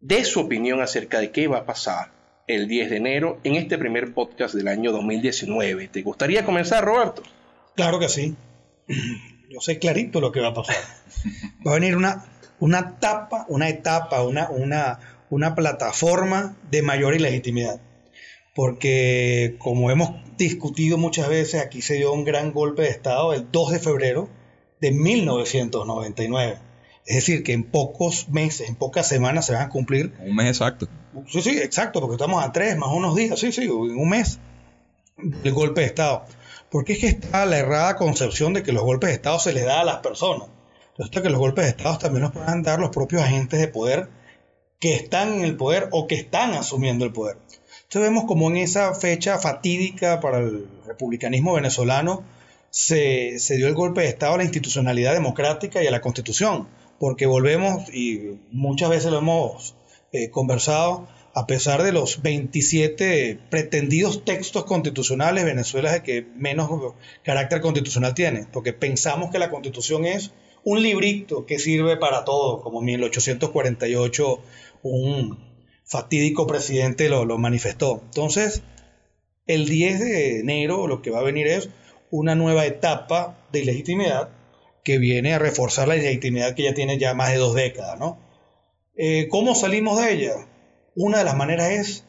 dé 0.00 0.24
su 0.24 0.40
opinión 0.40 0.80
acerca 0.80 1.20
de 1.20 1.30
qué 1.30 1.48
va 1.48 1.58
a 1.58 1.64
pasar 1.64 2.12
el 2.46 2.68
10 2.68 2.90
de 2.90 2.96
enero 2.96 3.40
en 3.42 3.56
este 3.56 3.76
primer 3.76 4.14
podcast 4.14 4.54
del 4.54 4.68
año 4.68 4.92
2019. 4.92 5.88
¿Te 5.88 6.02
gustaría 6.02 6.44
comenzar, 6.44 6.84
Roberto? 6.84 7.22
Claro 7.74 7.98
que 7.98 8.08
sí. 8.08 8.36
Yo 9.50 9.60
sé 9.60 9.78
clarito 9.78 10.20
lo 10.20 10.32
que 10.32 10.40
va 10.40 10.48
a 10.48 10.54
pasar. 10.54 10.76
Va 11.66 11.72
a 11.72 11.74
venir 11.74 11.96
una, 11.96 12.24
una 12.60 12.78
etapa, 12.80 13.46
una 13.48 13.68
etapa, 13.68 14.22
una, 14.22 14.48
una, 14.50 14.98
una 15.30 15.54
plataforma 15.54 16.56
de 16.70 16.82
mayor 16.82 17.14
ilegitimidad. 17.14 17.80
Porque 18.54 19.56
como 19.58 19.90
hemos 19.90 20.10
discutido 20.36 20.98
muchas 20.98 21.28
veces, 21.28 21.60
aquí 21.60 21.82
se 21.82 21.94
dio 21.94 22.12
un 22.12 22.24
gran 22.24 22.52
golpe 22.52 22.82
de 22.82 22.88
Estado 22.88 23.34
el 23.34 23.50
2 23.50 23.72
de 23.72 23.78
febrero 23.78 24.28
de 24.80 24.92
1999. 24.92 26.58
Es 27.06 27.16
decir, 27.16 27.44
que 27.44 27.52
en 27.52 27.62
pocos 27.62 28.28
meses, 28.28 28.68
en 28.68 28.74
pocas 28.74 29.06
semanas 29.06 29.46
se 29.46 29.52
van 29.52 29.62
a 29.62 29.68
cumplir. 29.68 30.12
Un 30.20 30.34
mes 30.34 30.48
exacto. 30.48 30.88
Sí, 31.28 31.40
sí, 31.40 31.58
exacto, 31.58 32.00
porque 32.00 32.14
estamos 32.14 32.42
a 32.42 32.52
tres 32.52 32.76
más 32.76 32.90
unos 32.92 33.14
días, 33.14 33.38
sí, 33.38 33.52
sí, 33.52 33.64
en 33.64 33.70
un 33.70 34.08
mes 34.08 34.40
el 35.44 35.52
golpe 35.52 35.82
de 35.82 35.86
Estado. 35.86 36.24
Porque 36.70 36.94
es 36.94 36.98
que 36.98 37.08
está 37.08 37.46
la 37.46 37.58
errada 37.58 37.96
concepción 37.96 38.52
de 38.52 38.62
que 38.62 38.72
los 38.72 38.82
golpes 38.82 39.08
de 39.08 39.14
Estado 39.14 39.38
se 39.38 39.52
les 39.52 39.64
da 39.64 39.80
a 39.80 39.84
las 39.84 39.98
personas. 39.98 40.48
Resulta 40.98 41.22
que 41.22 41.30
los 41.30 41.38
golpes 41.38 41.64
de 41.64 41.70
Estado 41.70 41.98
también 41.98 42.22
los 42.22 42.32
pueden 42.32 42.62
dar 42.62 42.78
los 42.78 42.90
propios 42.90 43.22
agentes 43.22 43.60
de 43.60 43.68
poder 43.68 44.08
que 44.80 44.94
están 44.94 45.34
en 45.34 45.44
el 45.44 45.56
poder 45.56 45.88
o 45.92 46.06
que 46.06 46.16
están 46.16 46.54
asumiendo 46.54 47.04
el 47.04 47.12
poder. 47.12 47.38
Entonces 47.82 48.02
vemos 48.02 48.24
como 48.24 48.50
en 48.50 48.56
esa 48.56 48.94
fecha 48.94 49.38
fatídica 49.38 50.20
para 50.20 50.38
el 50.38 50.68
republicanismo 50.86 51.54
venezolano 51.54 52.24
se, 52.70 53.38
dio 53.56 53.68
el 53.68 53.74
golpe 53.74 54.02
de 54.02 54.08
Estado 54.08 54.34
a 54.34 54.36
la 54.38 54.44
institucionalidad 54.44 55.14
democrática 55.14 55.82
y 55.82 55.86
a 55.86 55.90
la 55.90 56.02
constitución, 56.02 56.68
porque 56.98 57.24
volvemos, 57.24 57.88
y 57.94 58.38
muchas 58.50 58.90
veces 58.90 59.10
lo 59.10 59.18
hemos 59.18 59.74
eh, 60.12 60.30
conversado, 60.30 61.08
a 61.36 61.46
pesar 61.46 61.82
de 61.82 61.92
los 61.92 62.22
27 62.22 63.38
pretendidos 63.50 64.24
textos 64.24 64.64
constitucionales, 64.64 65.44
Venezuela 65.44 65.90
es 65.90 65.96
el 65.96 66.02
que 66.02 66.22
menos 66.34 66.94
carácter 67.22 67.60
constitucional 67.60 68.14
tiene, 68.14 68.46
porque 68.50 68.72
pensamos 68.72 69.30
que 69.30 69.38
la 69.38 69.50
constitución 69.50 70.06
es 70.06 70.32
un 70.64 70.82
librito 70.82 71.44
que 71.44 71.58
sirve 71.58 71.98
para 71.98 72.24
todo, 72.24 72.62
como 72.62 72.78
en 72.78 72.86
1848 72.86 74.40
un 74.80 75.38
fatídico 75.84 76.46
presidente 76.46 77.10
lo, 77.10 77.26
lo 77.26 77.36
manifestó. 77.36 78.00
Entonces, 78.06 78.62
el 79.46 79.68
10 79.68 80.00
de 80.00 80.40
enero 80.40 80.86
lo 80.86 81.02
que 81.02 81.10
va 81.10 81.18
a 81.18 81.22
venir 81.22 81.48
es 81.48 81.68
una 82.10 82.34
nueva 82.34 82.64
etapa 82.64 83.46
de 83.52 83.60
ilegitimidad 83.60 84.30
que 84.82 84.96
viene 84.96 85.34
a 85.34 85.38
reforzar 85.38 85.86
la 85.86 85.96
ilegitimidad 85.96 86.54
que 86.54 86.62
ya 86.62 86.72
tiene 86.72 86.96
ya 86.96 87.12
más 87.12 87.28
de 87.32 87.36
dos 87.36 87.54
décadas, 87.54 88.00
¿no? 88.00 88.18
Eh, 88.96 89.28
¿Cómo 89.28 89.54
salimos 89.54 90.00
de 90.00 90.14
ella? 90.14 90.46
Una 90.96 91.18
de 91.18 91.24
las 91.24 91.36
maneras 91.36 91.70
es 91.70 92.04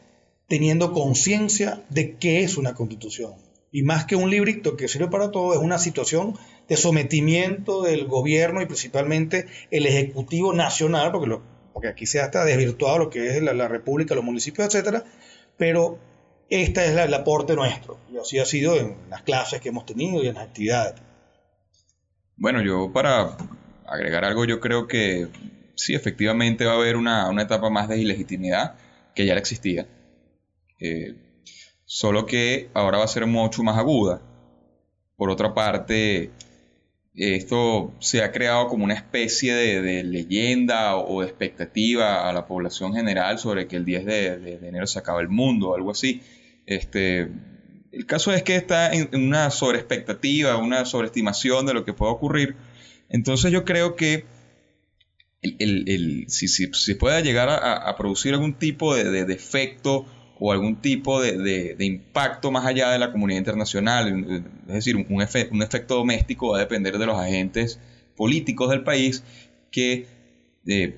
teniendo 0.48 0.94
conciencia 0.94 1.84
de 1.90 2.16
qué 2.16 2.44
es 2.44 2.56
una 2.56 2.74
constitución. 2.74 3.34
Y 3.70 3.84
más 3.84 4.06
que 4.06 4.16
un 4.16 4.30
librito 4.30 4.78
que 4.78 4.88
sirve 4.88 5.10
para 5.10 5.30
todo, 5.30 5.54
es 5.54 5.60
una 5.60 5.78
situación 5.78 6.36
de 6.70 6.78
sometimiento 6.78 7.84
del 7.84 8.08
gobierno 8.08 8.62
y 8.62 8.66
principalmente 8.66 9.46
el 9.72 9.86
Ejecutivo 9.86 10.54
Nacional, 10.54 11.12
porque, 11.12 11.28
lo, 11.28 11.44
porque 11.74 11.90
aquí 11.90 12.06
se 12.06 12.22
ha 12.22 12.26
hasta 12.26 12.46
desvirtuado 12.46 12.98
lo 12.98 13.10
que 13.10 13.28
es 13.36 13.44
la, 13.44 13.54
la 13.54 13.68
República, 13.68 14.16
los 14.16 14.24
municipios, 14.24 14.68
etcétera, 14.68 15.04
pero 15.58 16.00
este 16.50 16.86
es 16.86 16.96
el 16.96 17.14
aporte 17.14 17.56
nuestro. 17.56 17.98
Y 18.10 18.18
así 18.18 18.40
ha 18.40 18.46
sido 18.46 18.78
en 18.78 18.96
las 19.10 19.24
clases 19.24 19.60
que 19.60 19.68
hemos 19.68 19.86
tenido 19.86 20.24
y 20.24 20.28
en 20.28 20.36
las 20.36 20.46
actividades. 20.46 20.96
Bueno, 22.38 22.62
yo 22.64 22.94
para 22.94 23.36
agregar 23.86 24.24
algo, 24.24 24.46
yo 24.46 24.62
creo 24.62 24.88
que 24.88 25.28
sí, 25.78 25.96
efectivamente 25.96 26.66
va 26.66 26.74
a 26.74 26.76
haber 26.76 26.98
una, 26.98 27.32
etapa 27.42 27.70
más 27.70 27.88
de 27.88 28.00
ilegitimidad 28.00 28.76
que 29.16 29.26
ya 29.26 29.36
existía. 29.36 29.88
Eh, 30.80 31.16
solo 31.86 32.26
que 32.26 32.70
ahora 32.74 32.98
va 32.98 33.06
a 33.06 33.08
ser 33.08 33.26
mucho 33.26 33.64
más 33.64 33.78
aguda. 33.78 34.22
Por 35.16 35.30
otra 35.30 35.54
parte, 35.54 36.32
esto 37.16 37.94
se 38.00 38.22
ha 38.22 38.32
creado 38.32 38.68
como 38.68 38.84
una 38.84 38.94
especie 38.94 39.56
de, 39.56 40.04
leyenda 40.04 40.98
o, 40.98 41.22
de 41.22 41.28
expectativa 41.28 42.30
a 42.30 42.34
la 42.34 42.46
población 42.46 42.94
general 42.94 43.40
sobre 43.40 43.68
que 43.68 43.76
el 43.78 43.86
10 43.86 44.06
de, 44.06 44.60
enero 44.62 44.86
se 44.86 45.00
acaba 45.00 45.22
el 45.22 45.30
mundo 45.30 45.70
o 45.70 45.76
algo 45.76 45.92
así. 45.92 46.22
Este, 46.66 47.30
el 47.92 48.06
caso 48.06 48.34
es 48.34 48.44
que 48.44 48.56
está 48.56 48.94
en, 48.94 49.10
una 49.14 49.50
sobreexpectativa, 49.50 50.58
una 50.58 50.86
sobreestimación 50.86 51.66
de 51.66 51.74
lo 51.74 51.86
que 51.86 51.94
puede 51.94 52.12
ocurrir. 52.12 52.56
Entonces 53.10 53.52
yo 53.52 53.64
creo 53.66 53.96
que 53.96 54.26
el, 55.42 56.26
si, 56.28 56.48
si, 56.48 56.96
pueda 56.96 57.22
llegar 57.22 57.50
a, 57.50 57.96
producir 57.96 58.34
algún 58.34 58.54
tipo 58.54 58.96
de, 58.96 59.26
defecto 59.26 60.06
o 60.40 60.52
algún 60.52 60.82
tipo 60.82 61.22
de, 61.22 61.76
impacto 61.80 62.52
más 62.52 62.66
allá 62.66 62.92
de 62.92 63.00
la 63.00 63.12
comunidad 63.12 63.40
internacional, 63.40 64.44
es 64.68 64.74
decir, 64.74 64.96
un, 64.96 65.06
un, 65.10 65.22
efecto 65.22 65.96
doméstico 65.96 66.50
va 66.50 66.58
a 66.58 66.60
depender 66.62 66.98
de 66.98 67.06
los 67.06 67.20
agentes 67.20 67.80
políticos 68.16 68.70
del 68.70 68.84
país 68.84 69.24
que, 69.72 70.08
eh, 70.68 70.98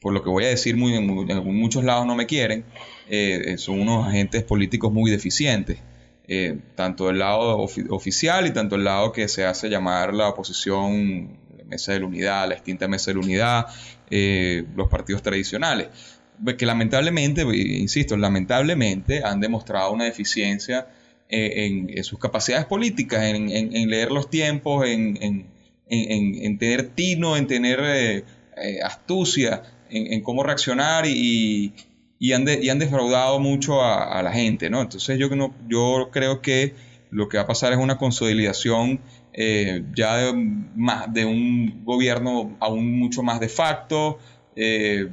por 0.00 0.12
lo 0.12 0.22
que 0.22 0.30
voy 0.30 0.44
a 0.44 0.48
decir, 0.48 0.76
muy, 0.76 0.94
en 0.94 1.06
muchos 1.06 1.84
lados 1.84 2.06
no 2.06 2.14
me 2.14 2.26
quieren, 2.26 2.64
eh, 3.08 3.54
son 3.58 3.80
unos 3.80 4.06
agentes 4.06 4.42
políticos 4.44 4.92
muy 4.92 5.10
deficientes. 5.10 5.78
Eh, 6.30 6.58
tanto 6.74 7.06
del 7.06 7.20
lado 7.20 7.56
oficial 7.56 8.46
y 8.46 8.52
tanto 8.52 8.74
del 8.74 8.84
lado 8.84 9.12
que 9.12 9.28
se 9.28 9.46
hace 9.46 9.70
llamar 9.70 10.12
la 10.12 10.28
oposición 10.28 11.38
Mesa 11.68 11.92
de 11.92 12.00
la 12.00 12.06
Unidad, 12.06 12.48
la 12.48 12.54
extinta 12.54 12.88
Mesa 12.88 13.10
de 13.10 13.14
la 13.14 13.20
Unidad, 13.20 13.66
eh, 14.10 14.64
los 14.74 14.88
partidos 14.88 15.22
tradicionales, 15.22 15.88
que 16.56 16.66
lamentablemente, 16.66 17.42
insisto, 17.42 18.16
lamentablemente 18.16 19.22
han 19.24 19.40
demostrado 19.40 19.92
una 19.92 20.04
deficiencia 20.04 20.86
eh, 21.28 21.88
en, 21.90 22.04
sus 22.04 22.18
capacidades 22.18 22.66
políticas, 22.66 23.22
en, 23.24 23.90
leer 23.90 24.10
los 24.10 24.30
tiempos, 24.30 24.86
en, 24.86 25.46
tener 26.58 26.88
tino, 26.94 27.36
en 27.36 27.46
tener 27.46 27.80
eh, 27.80 28.80
astucia, 28.82 29.62
en, 29.90 30.22
cómo 30.22 30.42
reaccionar 30.42 31.06
y, 31.06 31.74
han 32.32 32.78
defraudado 32.78 33.38
mucho 33.40 33.82
a, 33.82 34.22
la 34.22 34.32
gente, 34.32 34.70
¿no? 34.70 34.80
Entonces 34.80 35.18
yo, 35.18 35.28
yo 35.68 36.08
creo 36.12 36.40
que 36.40 36.87
lo 37.10 37.28
que 37.28 37.36
va 37.36 37.44
a 37.44 37.46
pasar 37.46 37.72
es 37.72 37.78
una 37.78 37.98
consolidación 37.98 39.00
eh, 39.32 39.84
ya 39.94 40.16
de, 40.16 40.32
más, 40.34 41.12
de 41.12 41.24
un 41.24 41.84
gobierno 41.84 42.56
aún 42.60 42.98
mucho 42.98 43.22
más 43.22 43.40
de 43.40 43.48
facto, 43.48 44.18
eh, 44.56 45.08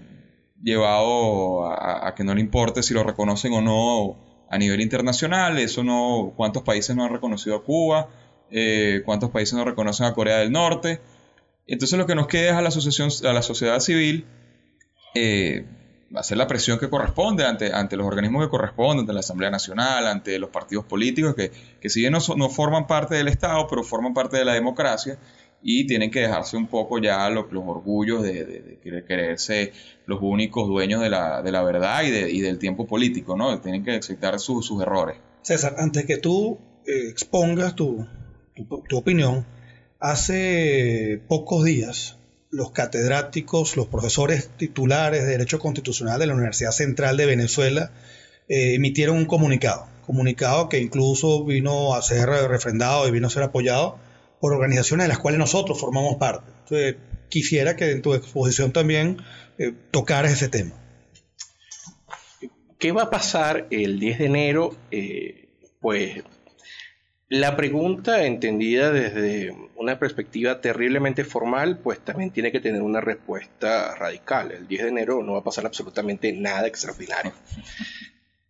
llevado 0.61 1.67
a, 1.71 2.13
que 2.15 2.23
no 2.23 2.33
le 2.33 2.41
importe 2.41 2.81
si 2.81 2.93
lo 2.93 3.03
reconocen 3.03 3.53
o 3.53 3.61
no 3.61 4.17
a 4.49 4.57
nivel 4.57 4.81
internacional, 4.81 5.57
eso 5.59 5.83
no, 5.83 6.33
cuántos 6.35 6.63
países 6.63 6.95
no 6.95 7.03
han 7.03 7.11
reconocido 7.11 7.55
a 7.55 7.63
Cuba, 7.63 8.09
eh, 8.51 9.01
cuántos 9.05 9.29
países 9.29 9.53
no 9.53 9.65
reconocen 9.65 10.07
a 10.07 10.13
Corea 10.13 10.37
del 10.37 10.51
Norte. 10.51 11.01
Entonces 11.67 11.97
lo 11.97 12.05
que 12.05 12.15
nos 12.15 12.27
queda 12.27 12.51
es 12.51 12.55
a 12.55 12.61
la, 12.61 12.69
asociación, 12.69 13.09
a 13.27 13.33
la 13.33 13.41
sociedad 13.41 13.79
civil 13.79 14.25
hacer 16.13 16.37
la 16.37 16.47
presión 16.47 16.79
que 16.79 16.89
corresponde 16.89 17.45
ante, 17.45 17.73
ante 17.73 17.97
los 17.97 18.05
organismos 18.05 18.45
que 18.45 18.49
corresponden, 18.49 18.99
ante 19.01 19.13
la 19.13 19.19
Asamblea 19.21 19.49
Nacional, 19.49 20.07
ante 20.07 20.37
los 20.39 20.49
partidos 20.49 20.85
políticos, 20.85 21.35
que, 21.35 21.51
que 21.79 21.89
si 21.89 22.01
bien 22.01 22.13
no, 22.13 22.19
no, 22.37 22.49
forman 22.49 22.87
parte 22.87 23.15
del 23.15 23.27
Estado, 23.27 23.67
pero 23.67 23.83
forman 23.83 24.13
parte 24.13 24.37
de 24.37 24.45
la 24.45 24.53
democracia 24.53 25.17
y 25.61 25.87
tienen 25.87 26.11
que 26.11 26.21
dejarse 26.21 26.57
un 26.57 26.67
poco 26.67 26.99
ya 26.99 27.27
los, 27.29 27.51
los 27.51 27.63
orgullos 27.65 28.21
de, 28.21 28.45
de, 28.45 29.03
creerse 29.05 29.73
los 30.05 30.19
únicos 30.21 30.67
dueños 30.67 31.01
de 31.01 31.09
la, 31.09 31.41
de 31.41 31.51
la 31.51 31.63
verdad 31.63 32.03
y, 32.03 32.09
y, 32.09 32.41
del 32.41 32.59
tiempo 32.59 32.85
político, 32.85 33.35
¿no? 33.35 33.59
Tienen 33.59 33.83
que 33.83 33.95
aceptar 33.95 34.39
sus 34.39 34.81
errores. 34.81 35.17
César, 35.41 35.75
antes 35.79 36.05
que 36.05 36.17
tú 36.17 36.59
eh, 36.85 37.09
expongas 37.09 37.75
tu, 37.75 38.05
tu, 38.55 38.83
tu 38.87 38.97
opinión, 38.97 39.45
hace 39.99 41.19
pocos 41.27 41.63
días 41.63 42.19
los 42.55 42.71
catedráticos, 42.71 43.75
los 43.75 43.87
profesores 43.87 44.49
titulares 44.57 45.23
de 45.23 45.31
Derecho 45.31 45.59
Constitucional 45.59 46.19
de 46.19 46.27
la 46.27 46.33
Universidad 46.33 46.71
Central 46.71 47.17
de 47.17 47.25
Venezuela 47.25 47.91
eh, 48.47 48.75
emitieron 48.75 49.17
un 49.17 49.25
comunicado, 49.25 49.87
comunicado 50.05 50.69
que 50.69 50.79
incluso 50.79 51.43
vino 51.43 51.95
a 51.95 52.01
ser 52.01 52.29
refrendado 52.29 53.07
y 53.07 53.11
vino 53.11 53.27
a 53.27 53.29
ser 53.29 53.43
apoyado 53.43 53.99
por 54.39 54.53
organizaciones 54.53 55.03
de 55.03 55.09
las 55.09 55.19
cuales 55.19 55.37
nosotros 55.37 55.77
formamos 55.77 56.15
parte. 56.15 56.49
Entonces, 56.63 56.95
quisiera 57.27 57.75
que 57.75 57.91
en 57.91 58.01
tu 58.01 58.13
exposición 58.13 58.71
también 58.71 59.17
eh, 59.57 59.73
tocaras 59.91 60.31
ese 60.31 60.47
tema. 60.47 60.75
¿Qué 62.79 62.93
va 62.93 63.03
a 63.03 63.09
pasar 63.09 63.67
el 63.69 63.99
10 63.99 64.19
de 64.19 64.25
enero? 64.25 64.77
Eh, 64.91 65.49
pues 65.81 66.23
la 67.27 67.57
pregunta, 67.57 68.25
entendida 68.25 68.91
desde 68.91 69.53
una 69.85 69.99
perspectiva 69.99 70.61
terriblemente 70.61 71.23
formal, 71.23 71.77
pues 71.77 71.99
también 71.99 72.31
tiene 72.31 72.51
que 72.51 72.59
tener 72.59 72.81
una 72.81 73.01
respuesta 73.01 73.95
radical. 73.95 74.51
El 74.51 74.67
10 74.67 74.83
de 74.83 74.89
enero 74.89 75.23
no 75.23 75.33
va 75.33 75.39
a 75.39 75.43
pasar 75.43 75.65
absolutamente 75.65 76.31
nada 76.33 76.67
extraordinario. 76.67 77.33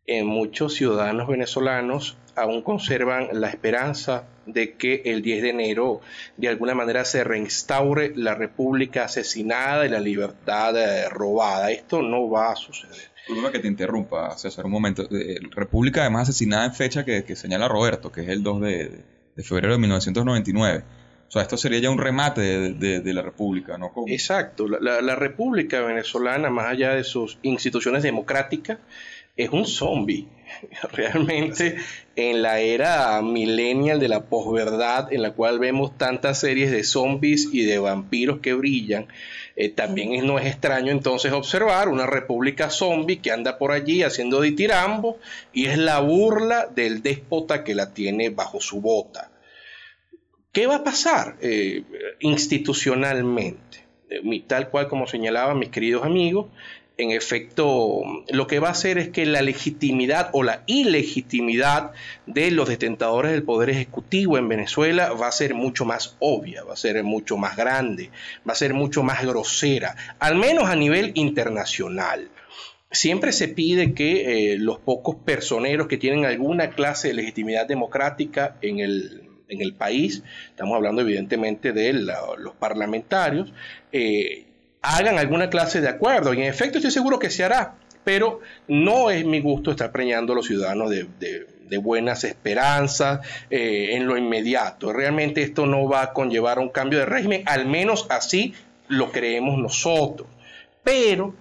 en 0.07 0.27
muchos 0.27 0.75
ciudadanos 0.75 1.27
venezolanos 1.27 2.17
aún 2.35 2.61
conservan 2.61 3.29
la 3.33 3.49
esperanza 3.49 4.27
de 4.45 4.73
que 4.73 5.01
el 5.05 5.21
10 5.21 5.41
de 5.41 5.49
enero 5.49 6.01
de 6.37 6.49
alguna 6.49 6.75
manera 6.75 7.05
se 7.05 7.23
reinstaure 7.23 8.13
la 8.15 8.35
república 8.35 9.05
asesinada 9.05 9.85
y 9.85 9.89
la 9.89 9.99
libertad 9.99 10.77
eh, 10.77 11.09
robada. 11.09 11.71
Esto 11.71 12.01
no 12.01 12.29
va 12.29 12.51
a 12.51 12.55
suceder. 12.55 13.09
Perdona 13.27 13.51
que 13.51 13.59
te 13.59 13.67
interrumpa, 13.67 14.37
César, 14.37 14.65
un 14.65 14.71
momento. 14.71 15.03
Eh, 15.09 15.39
república 15.51 16.01
además 16.01 16.29
asesinada 16.29 16.65
en 16.65 16.73
fecha 16.73 17.03
que, 17.03 17.35
señala 17.35 17.67
Roberto, 17.67 18.11
que 18.11 18.21
es 18.21 18.29
el 18.29 18.43
2 18.43 18.61
de, 18.61 19.03
febrero 19.43 19.73
de 19.73 19.79
1999. 19.79 20.83
Sea, 21.35 21.41
esto 21.41 21.57
sería 21.57 21.79
ya 21.79 21.89
un 21.89 21.97
remate 21.97 22.41
de, 22.71 23.13
la 23.13 23.21
República, 23.21 23.77
¿no? 23.77 23.91
Exacto. 24.07 24.69
La, 24.69 25.15
República 25.15 25.81
venezolana, 25.81 26.49
más 26.49 26.67
allá 26.67 26.95
de 26.95 27.03
sus 27.03 27.39
instituciones 27.41 28.03
democráticas, 28.03 28.77
es 29.35 29.49
un 29.49 29.65
zombie. 29.65 30.29
Realmente 30.93 31.75
en 32.15 32.41
la 32.41 32.61
era 32.61 33.21
millennial 33.21 33.99
de 33.99 34.07
la 34.07 34.27
posverdad, 34.27 35.11
en 35.11 35.23
la 35.23 35.31
cual 35.31 35.59
vemos 35.59 35.97
tantas 35.97 36.39
series 36.39 36.71
de 36.71 36.85
zombies 36.85 37.49
y 37.51 37.65
de 37.65 37.79
vampiros 37.79 38.39
que 38.39 38.53
brillan, 38.53 39.07
eh, 39.57 39.67
también 39.67 40.25
no 40.25 40.39
es 40.39 40.45
extraño 40.45 40.93
entonces 40.93 41.33
observar 41.33 41.89
una 41.89 42.05
república 42.05 42.69
zombie 42.69 43.17
que 43.17 43.33
anda 43.33 43.57
por 43.57 43.73
allí 43.73 44.03
haciendo 44.03 44.39
tirambo 44.55 45.19
y 45.51 45.65
es 45.65 45.77
la 45.77 45.99
burla 45.99 46.67
del 46.73 47.03
déspota 47.03 47.65
que 47.65 47.75
la 47.75 47.93
tiene 47.93 48.29
bajo 48.29 48.61
su 48.61 48.79
bota. 48.79 49.31
¿Qué 50.55 50.67
va 50.67 50.75
a 50.75 50.83
pasar 50.85 51.35
eh, 51.41 51.83
institucionalmente? 52.21 53.85
Eh, 54.09 54.43
tal 54.47 54.69
cual 54.69 54.87
como 54.87 55.05
señalaban 55.05 55.59
mis 55.59 55.67
queridos 55.67 56.05
amigos, 56.05 56.47
en 56.97 57.11
efecto, 57.11 58.03
lo 58.29 58.47
que 58.47 58.59
va 58.59 58.69
a 58.69 58.71
hacer 58.71 58.97
es 58.97 59.09
que 59.09 59.25
la 59.25 59.41
legitimidad 59.41 60.29
o 60.31 60.43
la 60.43 60.63
ilegitimidad 60.65 61.91
de 62.25 62.51
los 62.51 62.69
detentadores 62.69 63.33
del 63.33 63.43
poder 63.43 63.69
ejecutivo 63.69 64.37
en 64.37 64.47
Venezuela 64.47 65.11
va 65.11 65.27
a 65.27 65.33
ser 65.33 65.55
mucho 65.55 65.83
más 65.83 66.15
obvia, 66.19 66.63
va 66.63 66.71
a 66.71 66.77
ser 66.77 67.03
mucho 67.03 67.35
más 67.35 67.57
grande, 67.57 68.11
va 68.47 68.53
a 68.53 68.55
ser 68.55 68.73
mucho 68.73 69.03
más 69.03 69.25
grosera, 69.25 69.97
al 70.19 70.35
menos 70.37 70.69
a 70.69 70.77
nivel 70.77 71.11
internacional. 71.15 72.29
Siempre 72.91 73.33
se 73.33 73.49
pide 73.49 73.93
que 73.93 74.53
eh, 74.53 74.57
los 74.57 74.79
pocos 74.79 75.17
personeros 75.17 75.87
que 75.87 75.97
tienen 75.97 76.23
alguna 76.23 76.69
clase 76.69 77.09
de 77.09 77.15
legitimidad 77.15 77.67
democrática 77.67 78.55
en 78.61 78.79
el, 78.79 79.34
en 79.47 79.61
el 79.61 79.73
país, 79.73 80.23
estamos 80.49 80.75
hablando 80.75 81.01
evidentemente 81.01 81.71
de 81.71 81.93
los 81.93 82.55
parlamentarios, 82.57 83.53
eh, 83.91 84.45
hagan 84.81 85.17
alguna 85.17 85.49
clase 85.49 85.81
de 85.81 85.89
acuerdo. 85.89 86.33
Y 86.33 86.37
en 86.37 86.43
efecto 86.43 86.77
estoy 86.77 86.91
seguro 86.91 87.19
que 87.19 87.29
se 87.29 87.43
hará, 87.43 87.75
pero 88.03 88.41
no 88.67 89.09
es 89.09 89.25
mi 89.25 89.39
gusto 89.39 89.71
estar 89.71 89.91
preñando 89.91 90.33
a 90.33 90.35
los 90.35 90.47
ciudadanos 90.47 90.89
de, 90.89 91.07
buenas 91.81 92.23
esperanzas 92.23 93.19
eh, 93.49 93.89
en 93.91 94.07
lo 94.07 94.17
inmediato. 94.17 94.93
Realmente 94.93 95.41
esto 95.41 95.65
no 95.65 95.89
va 95.89 96.03
a 96.03 96.13
conllevar 96.13 96.59
un 96.59 96.69
cambio 96.69 96.99
de 96.99 97.05
régimen, 97.05 97.43
al 97.45 97.65
menos 97.65 98.07
así 98.09 98.53
lo 98.87 99.11
creemos 99.11 99.57
nosotros. 99.57 100.29
Pero 100.83 101.33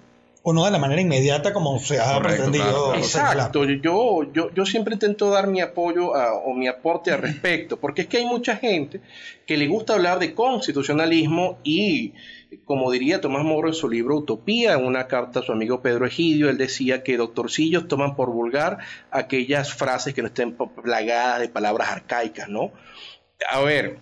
o 0.46 0.52
no 0.52 0.66
de 0.66 0.70
la 0.70 0.78
manera 0.78 1.00
inmediata 1.00 1.54
como 1.54 1.78
se 1.78 1.98
ha 1.98 2.20
pretendido. 2.20 2.94
Exacto, 2.94 3.64
yo, 3.64 4.30
yo, 4.30 4.50
yo, 4.52 4.66
siempre 4.66 4.92
intento 4.92 5.30
dar 5.30 5.46
mi 5.46 5.62
apoyo 5.62 6.10
o 6.10 6.52
mi 6.52 6.68
aporte 6.68 7.10
al 7.10 7.22
respecto, 7.22 7.78
porque 7.78 8.02
es 8.02 8.08
que 8.08 8.18
hay 8.18 8.26
mucha 8.26 8.56
gente 8.56 9.00
que 9.46 9.56
le 9.56 9.66
gusta 9.66 9.94
hablar 9.94 10.18
de 10.18 10.34
constitucionalismo 10.34 11.58
y, 11.64 12.12
como 12.66 12.90
diría 12.90 13.22
Tomás 13.22 13.42
Moro 13.42 13.68
en 13.68 13.74
su 13.74 13.88
libro 13.88 14.18
Utopía, 14.18 14.74
en 14.74 14.84
una 14.84 15.06
carta 15.06 15.40
a 15.40 15.42
su 15.42 15.52
amigo 15.52 15.80
Pedro 15.80 16.04
Egidio, 16.04 16.50
él 16.50 16.58
decía 16.58 17.02
que 17.02 17.16
doctorcillos 17.16 17.88
toman 17.88 18.14
por 18.14 18.30
vulgar 18.30 18.80
aquellas 19.10 19.72
frases 19.72 20.12
que 20.12 20.20
no 20.20 20.28
estén 20.28 20.54
plagadas 20.54 21.40
de 21.40 21.48
palabras 21.48 21.88
arcaicas, 21.88 22.50
¿no? 22.50 22.70
A 23.50 23.60
ver, 23.62 23.96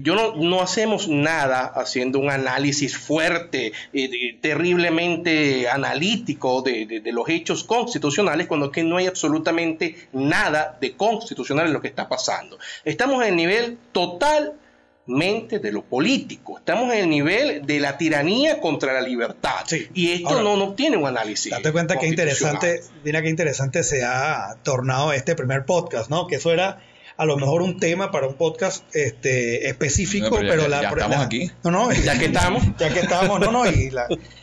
yo 0.00 0.14
no, 0.14 0.36
no, 0.36 0.62
hacemos 0.62 1.08
nada 1.08 1.60
haciendo 1.74 2.18
un 2.18 2.30
análisis 2.30 2.96
fuerte, 2.96 3.72
eh, 3.92 4.38
terriblemente 4.40 5.68
analítico 5.68 6.62
de, 6.62 7.02
los 7.12 7.28
hechos 7.28 7.64
constitucionales, 7.64 8.46
cuando 8.46 8.70
que 8.70 8.82
no 8.82 8.96
hay 8.96 9.06
absolutamente 9.06 10.08
nada 10.12 10.76
de 10.80 10.96
constitucional 10.96 11.66
en 11.66 11.72
lo 11.72 11.80
que 11.80 11.88
está 11.88 12.08
pasando. 12.08 12.58
Estamos 12.84 13.22
en 13.22 13.30
el 13.30 13.36
nivel 13.36 13.78
totalmente 13.92 15.58
de 15.58 15.72
lo 15.72 15.82
político. 15.82 16.58
Estamos 16.58 16.92
en 16.92 17.00
el 17.00 17.10
nivel 17.10 17.66
de 17.66 17.80
la 17.80 17.96
tiranía 17.96 18.60
contra 18.60 18.92
la 18.92 19.00
libertad. 19.00 19.64
Y 19.94 20.12
esto 20.12 20.42
no, 20.42 20.56
no 20.56 20.74
tiene 20.74 20.96
un 20.96 21.06
análisis. 21.06 21.50
Date 21.50 21.72
cuenta 21.72 21.98
que 21.98 22.06
interesante, 22.06 22.82
mira 23.04 23.22
qué 23.22 23.28
interesante 23.28 23.82
se 23.82 24.04
ha 24.04 24.56
tornado 24.62 25.12
este 25.12 25.34
primer 25.34 25.64
podcast, 25.64 26.10
¿no? 26.10 26.26
Que 26.26 26.36
eso 26.36 26.52
era 26.52 26.80
a 27.18 27.24
lo 27.24 27.36
mejor 27.36 27.62
un 27.62 27.80
tema 27.80 28.12
para 28.12 28.28
un 28.28 28.34
podcast 28.34 28.84
este, 28.94 29.68
específico, 29.68 30.36
pero, 30.38 30.68
la, 30.68 30.82
ya 30.82 30.88
estamos 30.90 31.16
aquí. 31.18 31.50
No, 31.64 31.72
no, 31.72 31.92
ya 31.92 32.16
que 32.16 32.26
estamos, 32.26 32.62
ya 32.78 32.94
que 32.94 33.00
estamos, 33.00 33.40
no, 33.40 33.50
no, 33.50 33.66
y 33.66 33.90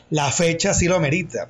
la, 0.10 0.32
fecha 0.32 0.74
sí 0.74 0.88
lo 0.88 0.98
amerita. 0.98 1.50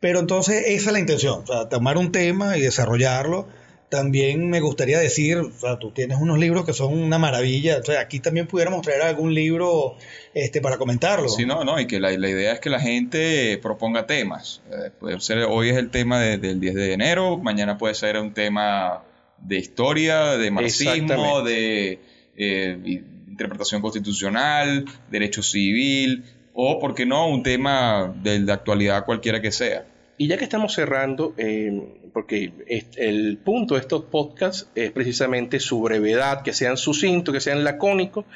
Pero 0.00 0.18
entonces 0.18 0.64
esa 0.66 0.88
es 0.88 0.92
la 0.92 0.98
intención, 0.98 1.42
o 1.42 1.46
sea, 1.46 1.68
tomar 1.68 1.98
un 1.98 2.10
tema 2.10 2.56
y 2.56 2.62
desarrollarlo. 2.62 3.46
También 3.90 4.48
me 4.48 4.60
gustaría 4.60 4.98
decir, 4.98 5.36
o 5.36 5.52
sea, 5.60 5.78
tú 5.78 5.90
tienes 5.90 6.16
unos 6.18 6.38
libros 6.38 6.64
que 6.64 6.72
son 6.72 6.94
una 6.94 7.18
maravilla, 7.18 7.76
o 7.76 7.84
sea, 7.84 8.00
aquí 8.00 8.20
también 8.20 8.46
pudiéramos 8.46 8.80
traer 8.80 9.02
algún 9.02 9.34
libro 9.34 9.96
este, 10.32 10.62
para 10.62 10.78
comentarlo. 10.78 11.28
Sí, 11.28 11.44
no, 11.44 11.64
no, 11.64 11.78
y 11.78 11.86
que 11.86 12.00
la, 12.00 12.10
idea 12.10 12.54
es 12.54 12.60
que 12.60 12.70
la 12.70 12.80
gente 12.80 13.58
proponga 13.62 14.06
temas. 14.06 14.62
Eh, 14.70 14.90
puede 14.98 15.20
ser, 15.20 15.40
hoy 15.40 15.68
es 15.68 15.76
el 15.76 15.90
tema 15.90 16.18
del 16.18 16.58
10 16.58 16.74
de 16.74 16.94
enero, 16.94 17.36
mañana 17.36 17.76
puede 17.76 17.94
ser 17.94 18.16
un 18.16 18.32
tema 18.32 19.02
de 19.42 19.58
historia, 19.58 20.36
de 20.36 20.50
marxismo, 20.50 21.42
de 21.42 21.98
eh, 22.36 23.02
interpretación 23.28 23.82
constitucional, 23.82 24.84
derecho 25.10 25.42
civil, 25.42 26.24
o, 26.54 26.78
¿por 26.78 26.94
qué 26.94 27.06
no?, 27.06 27.28
un 27.28 27.42
tema 27.42 28.14
de, 28.22 28.40
de 28.40 28.52
actualidad 28.52 29.04
cualquiera 29.04 29.40
que 29.40 29.52
sea. 29.52 29.86
Y 30.18 30.28
ya 30.28 30.36
que 30.36 30.44
estamos 30.44 30.74
cerrando, 30.74 31.34
eh, 31.36 31.82
porque 32.12 32.52
el 32.96 33.38
punto 33.38 33.74
de 33.74 33.80
estos 33.80 34.04
podcasts 34.04 34.68
es 34.74 34.90
precisamente 34.92 35.58
su 35.58 35.80
brevedad, 35.80 36.42
que 36.42 36.52
sean 36.52 36.76
sucintos, 36.76 37.34
que 37.34 37.40
sean 37.40 37.64
lacónicos, 37.64 38.26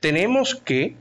tenemos 0.00 0.54
que 0.54 0.96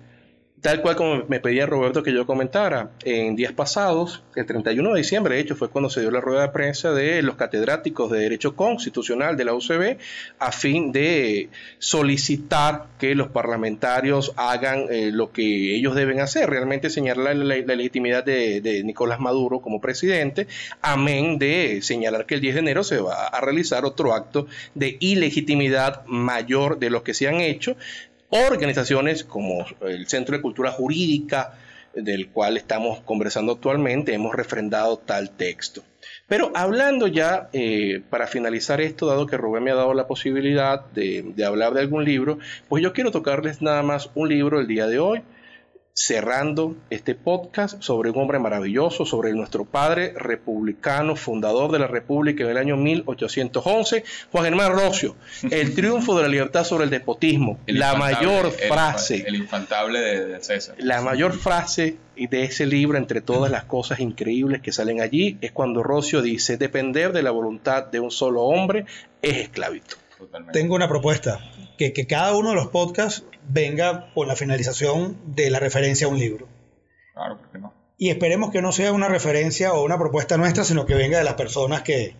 Tal 0.67 0.81
cual 0.81 0.97
como 0.97 1.23
me 1.29 1.39
pedía 1.39 1.65
Roberto 1.65 2.03
que 2.03 2.11
yo 2.11 2.27
comentara, 2.27 2.89
en 3.05 3.37
días 3.37 3.53
pasados, 3.53 4.21
el 4.35 4.45
31 4.45 4.91
de 4.91 4.97
diciembre, 4.97 5.35
de 5.35 5.39
hecho, 5.39 5.55
fue 5.55 5.69
cuando 5.69 5.89
se 5.89 6.01
dio 6.01 6.11
la 6.11 6.19
rueda 6.19 6.41
de 6.41 6.49
prensa 6.49 6.91
de 6.91 7.21
los 7.21 7.37
catedráticos 7.37 8.11
de 8.11 8.19
Derecho 8.19 8.53
Constitucional 8.53 9.37
de 9.37 9.45
la 9.45 9.53
UCB 9.53 9.97
a 10.39 10.51
fin 10.51 10.91
de 10.91 11.47
solicitar 11.79 12.87
que 12.99 13.15
los 13.15 13.29
parlamentarios 13.29 14.33
hagan 14.35 14.87
eh, 14.89 15.11
lo 15.13 15.31
que 15.31 15.73
ellos 15.73 15.95
deben 15.95 16.19
hacer, 16.19 16.49
realmente 16.49 16.89
señalar 16.89 17.37
la, 17.37 17.55
legitimidad 17.55 18.25
de, 18.25 18.59
de, 18.59 18.83
Nicolás 18.83 19.21
Maduro 19.21 19.61
como 19.61 19.79
presidente, 19.79 20.47
amén 20.81 21.39
de 21.39 21.79
señalar 21.81 22.25
que 22.25 22.35
el 22.35 22.41
10 22.41 22.55
de 22.55 22.59
enero 22.59 22.83
se 22.83 22.99
va 22.99 23.27
a 23.27 23.39
realizar 23.39 23.85
otro 23.85 24.13
acto 24.13 24.47
de 24.75 24.97
ilegitimidad 24.99 26.05
mayor 26.07 26.77
de 26.77 26.89
los 26.89 27.03
que 27.03 27.13
se 27.13 27.29
han 27.29 27.35
hecho 27.35 27.77
organizaciones 28.29 29.23
como 29.23 29.65
el 29.81 30.07
Centro 30.07 30.35
de 30.35 30.41
Cultura 30.41 30.71
Jurídica, 30.71 31.57
del 31.93 32.29
cual 32.29 32.57
estamos 32.57 32.99
conversando 32.99 33.53
actualmente, 33.53 34.13
hemos 34.13 34.35
refrendado 34.35 34.97
tal 34.97 35.31
texto. 35.31 35.83
Pero 36.27 36.51
hablando 36.53 37.07
ya, 37.07 37.49
eh, 37.53 38.01
para 38.09 38.27
finalizar 38.27 38.81
esto, 38.81 39.07
dado 39.07 39.27
que 39.27 39.37
Rubén 39.37 39.63
me 39.63 39.71
ha 39.71 39.75
dado 39.75 39.93
la 39.93 40.07
posibilidad 40.07 40.85
de, 40.87 41.23
de 41.35 41.45
hablar 41.45 41.73
de 41.73 41.81
algún 41.81 42.03
libro, 42.03 42.37
pues 42.67 42.83
yo 42.83 42.93
quiero 42.93 43.11
tocarles 43.11 43.61
nada 43.61 43.81
más 43.81 44.09
un 44.13 44.29
libro 44.29 44.59
el 44.59 44.67
día 44.67 44.87
de 44.87 44.99
hoy, 44.99 45.21
cerrando 45.97 46.75
este 46.91 47.15
podcast 47.15 47.81
sobre 47.81 48.11
un 48.11 48.19
hombre 48.19 48.37
maravilloso, 48.37 49.03
sobre 49.03 49.33
nuestro 49.33 49.65
padre 49.65 50.13
republicano, 50.15 51.15
fundador 51.15 51.71
de 51.71 51.79
la 51.79 51.87
República 51.87 52.43
en 52.43 52.51
el 52.51 52.57
año 52.57 52.77
1811, 52.77 54.03
Juan 54.31 54.43
Germán 54.43 54.73
Rocio, 54.73 55.15
el 55.49 55.73
triunfo 55.73 56.15
de 56.15 56.21
la 56.21 56.29
libertad 56.29 56.65
sobre 56.65 56.83
el 56.83 56.91
despotismo, 56.91 57.57
la 57.65 57.95
mayor 57.95 58.51
frase, 58.51 59.23
el, 59.27 59.37
infantable 59.37 59.99
de, 59.99 60.43
César. 60.43 60.75
La 60.77 61.01
mayor 61.01 61.33
frase 61.33 61.97
de 62.15 62.43
ese 62.43 62.67
libro, 62.67 62.99
entre 62.99 63.21
todas 63.21 63.49
las 63.49 63.63
cosas 63.63 63.99
increíbles 63.99 64.61
que 64.61 64.71
salen 64.71 65.01
allí, 65.01 65.39
es 65.41 65.51
cuando 65.51 65.81
Rocio 65.81 66.21
dice, 66.21 66.57
depender 66.57 67.11
de 67.11 67.23
la 67.23 67.31
voluntad 67.31 67.87
de 67.87 67.99
un 67.99 68.11
solo 68.11 68.43
hombre 68.43 68.85
es 69.23 69.37
esclavitud. 69.37 69.97
Tengo 70.53 70.75
una 70.75 70.87
propuesta, 70.87 71.39
que, 71.77 71.93
que 71.93 72.07
cada 72.07 72.35
uno 72.35 72.49
de 72.49 72.55
los 72.55 72.67
podcasts 72.67 73.23
venga 73.47 74.11
con 74.13 74.27
la 74.27 74.35
finalización 74.35 75.17
de 75.35 75.49
la 75.49 75.59
referencia 75.59 76.07
a 76.07 76.09
un 76.09 76.19
libro. 76.19 76.47
Claro, 77.13 77.37
¿por 77.37 77.51
qué 77.51 77.59
no? 77.59 77.73
Y 77.97 78.09
esperemos 78.09 78.51
que 78.51 78.61
no 78.61 78.71
sea 78.71 78.91
una 78.91 79.07
referencia 79.07 79.73
o 79.73 79.83
una 79.83 79.97
propuesta 79.97 80.37
nuestra, 80.37 80.63
sino 80.63 80.85
que 80.85 80.93
venga 80.93 81.17
de 81.17 81.23
las 81.23 81.33
personas 81.33 81.81
que, 81.81 82.15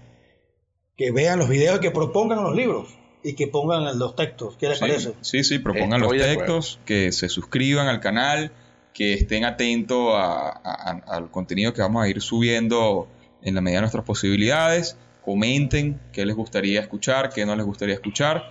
que 0.96 1.12
vean 1.12 1.40
los 1.40 1.50
videos 1.50 1.78
y 1.78 1.82
que 1.82 1.92
propongan 1.92 2.44
los 2.44 2.56
libros 2.56 2.98
y 3.24 3.34
que 3.34 3.48
pongan 3.48 3.98
los 4.00 4.16
textos. 4.16 4.58
¿Qué 4.58 4.70
les 4.70 4.80
parece? 4.80 5.14
Sí, 5.22 5.44
sí, 5.44 5.60
propongan 5.60 6.02
los 6.02 6.12
textos, 6.12 6.80
que 6.86 7.12
se 7.12 7.30
suscriban 7.30 7.88
al 7.88 8.00
canal, 8.00 8.52
que 8.94 9.14
estén 9.14 9.46
atentos 9.46 10.14
al 10.16 11.30
contenido 11.30 11.74
que 11.74 11.82
vamos 11.82 12.04
a 12.04 12.10
ir 12.10 12.22
subiendo 12.22 13.08
en 13.44 13.54
la 13.54 13.62
medida 13.62 13.78
de 13.78 13.82
nuestras 13.82 14.06
posibilidades 14.06 14.98
comenten 15.28 16.00
qué 16.13 16.26
les 16.26 16.38
gustaría 16.38 16.80
escuchar, 16.80 17.30
qué 17.34 17.46
no 17.46 17.54
les 17.58 17.66
gustaría 17.66 17.94
escuchar. 17.96 18.50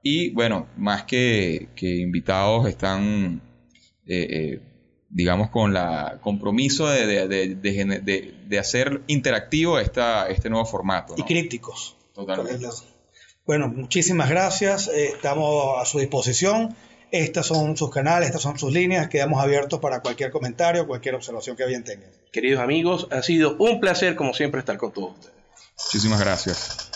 Y 0.00 0.30
bueno, 0.30 0.68
más 0.76 1.02
que, 1.02 1.70
que 1.74 1.96
invitados 1.96 2.68
están, 2.68 3.42
eh, 4.06 4.26
eh, 4.30 4.60
digamos, 5.10 5.50
con 5.50 5.74
la 5.74 6.20
compromiso 6.22 6.86
de, 6.88 7.06
de- 7.08 7.26
de- 7.26 7.54
de- 7.56 8.00
de- 8.00 8.34
de 8.46 8.58
hacer 8.60 9.00
interactivo 9.08 9.80
esta, 9.80 10.28
este 10.28 10.48
nuevo 10.50 10.64
formato. 10.66 11.14
Y 11.18 11.24
críticos. 11.24 11.96
Totalmente. 12.14 12.64
Bueno, 13.44 13.66
muchísimas 13.66 14.30
gracias. 14.30 14.86
eh, 14.86 15.06
Estamos 15.16 15.78
a 15.82 15.84
su 15.84 15.98
disposición. 15.98 16.76
Estas 17.10 17.46
son 17.46 17.76
sus 17.76 17.90
canales, 17.90 18.26
estas 18.28 18.42
son 18.42 18.56
sus 18.58 18.72
líneas. 18.72 19.08
Quedamos 19.08 19.42
abiertos 19.42 19.80
para 19.80 20.00
cualquier 20.00 20.30
comentario, 20.30 20.86
cualquier 20.86 21.16
observación 21.16 21.56
que 21.56 21.66
bien 21.66 21.82
tengan. 21.82 22.10
Queridos 22.32 22.60
amigos, 22.60 23.08
ha 23.10 23.22
sido 23.22 23.56
un 23.58 23.80
placer 23.80 24.14
como 24.16 24.32
siempre 24.32 24.60
estar 24.60 24.76
con 24.78 24.92
todos 24.92 25.10
ustedes. 25.14 25.33
Muchísimas 25.78 26.20
gracias. 26.20 26.93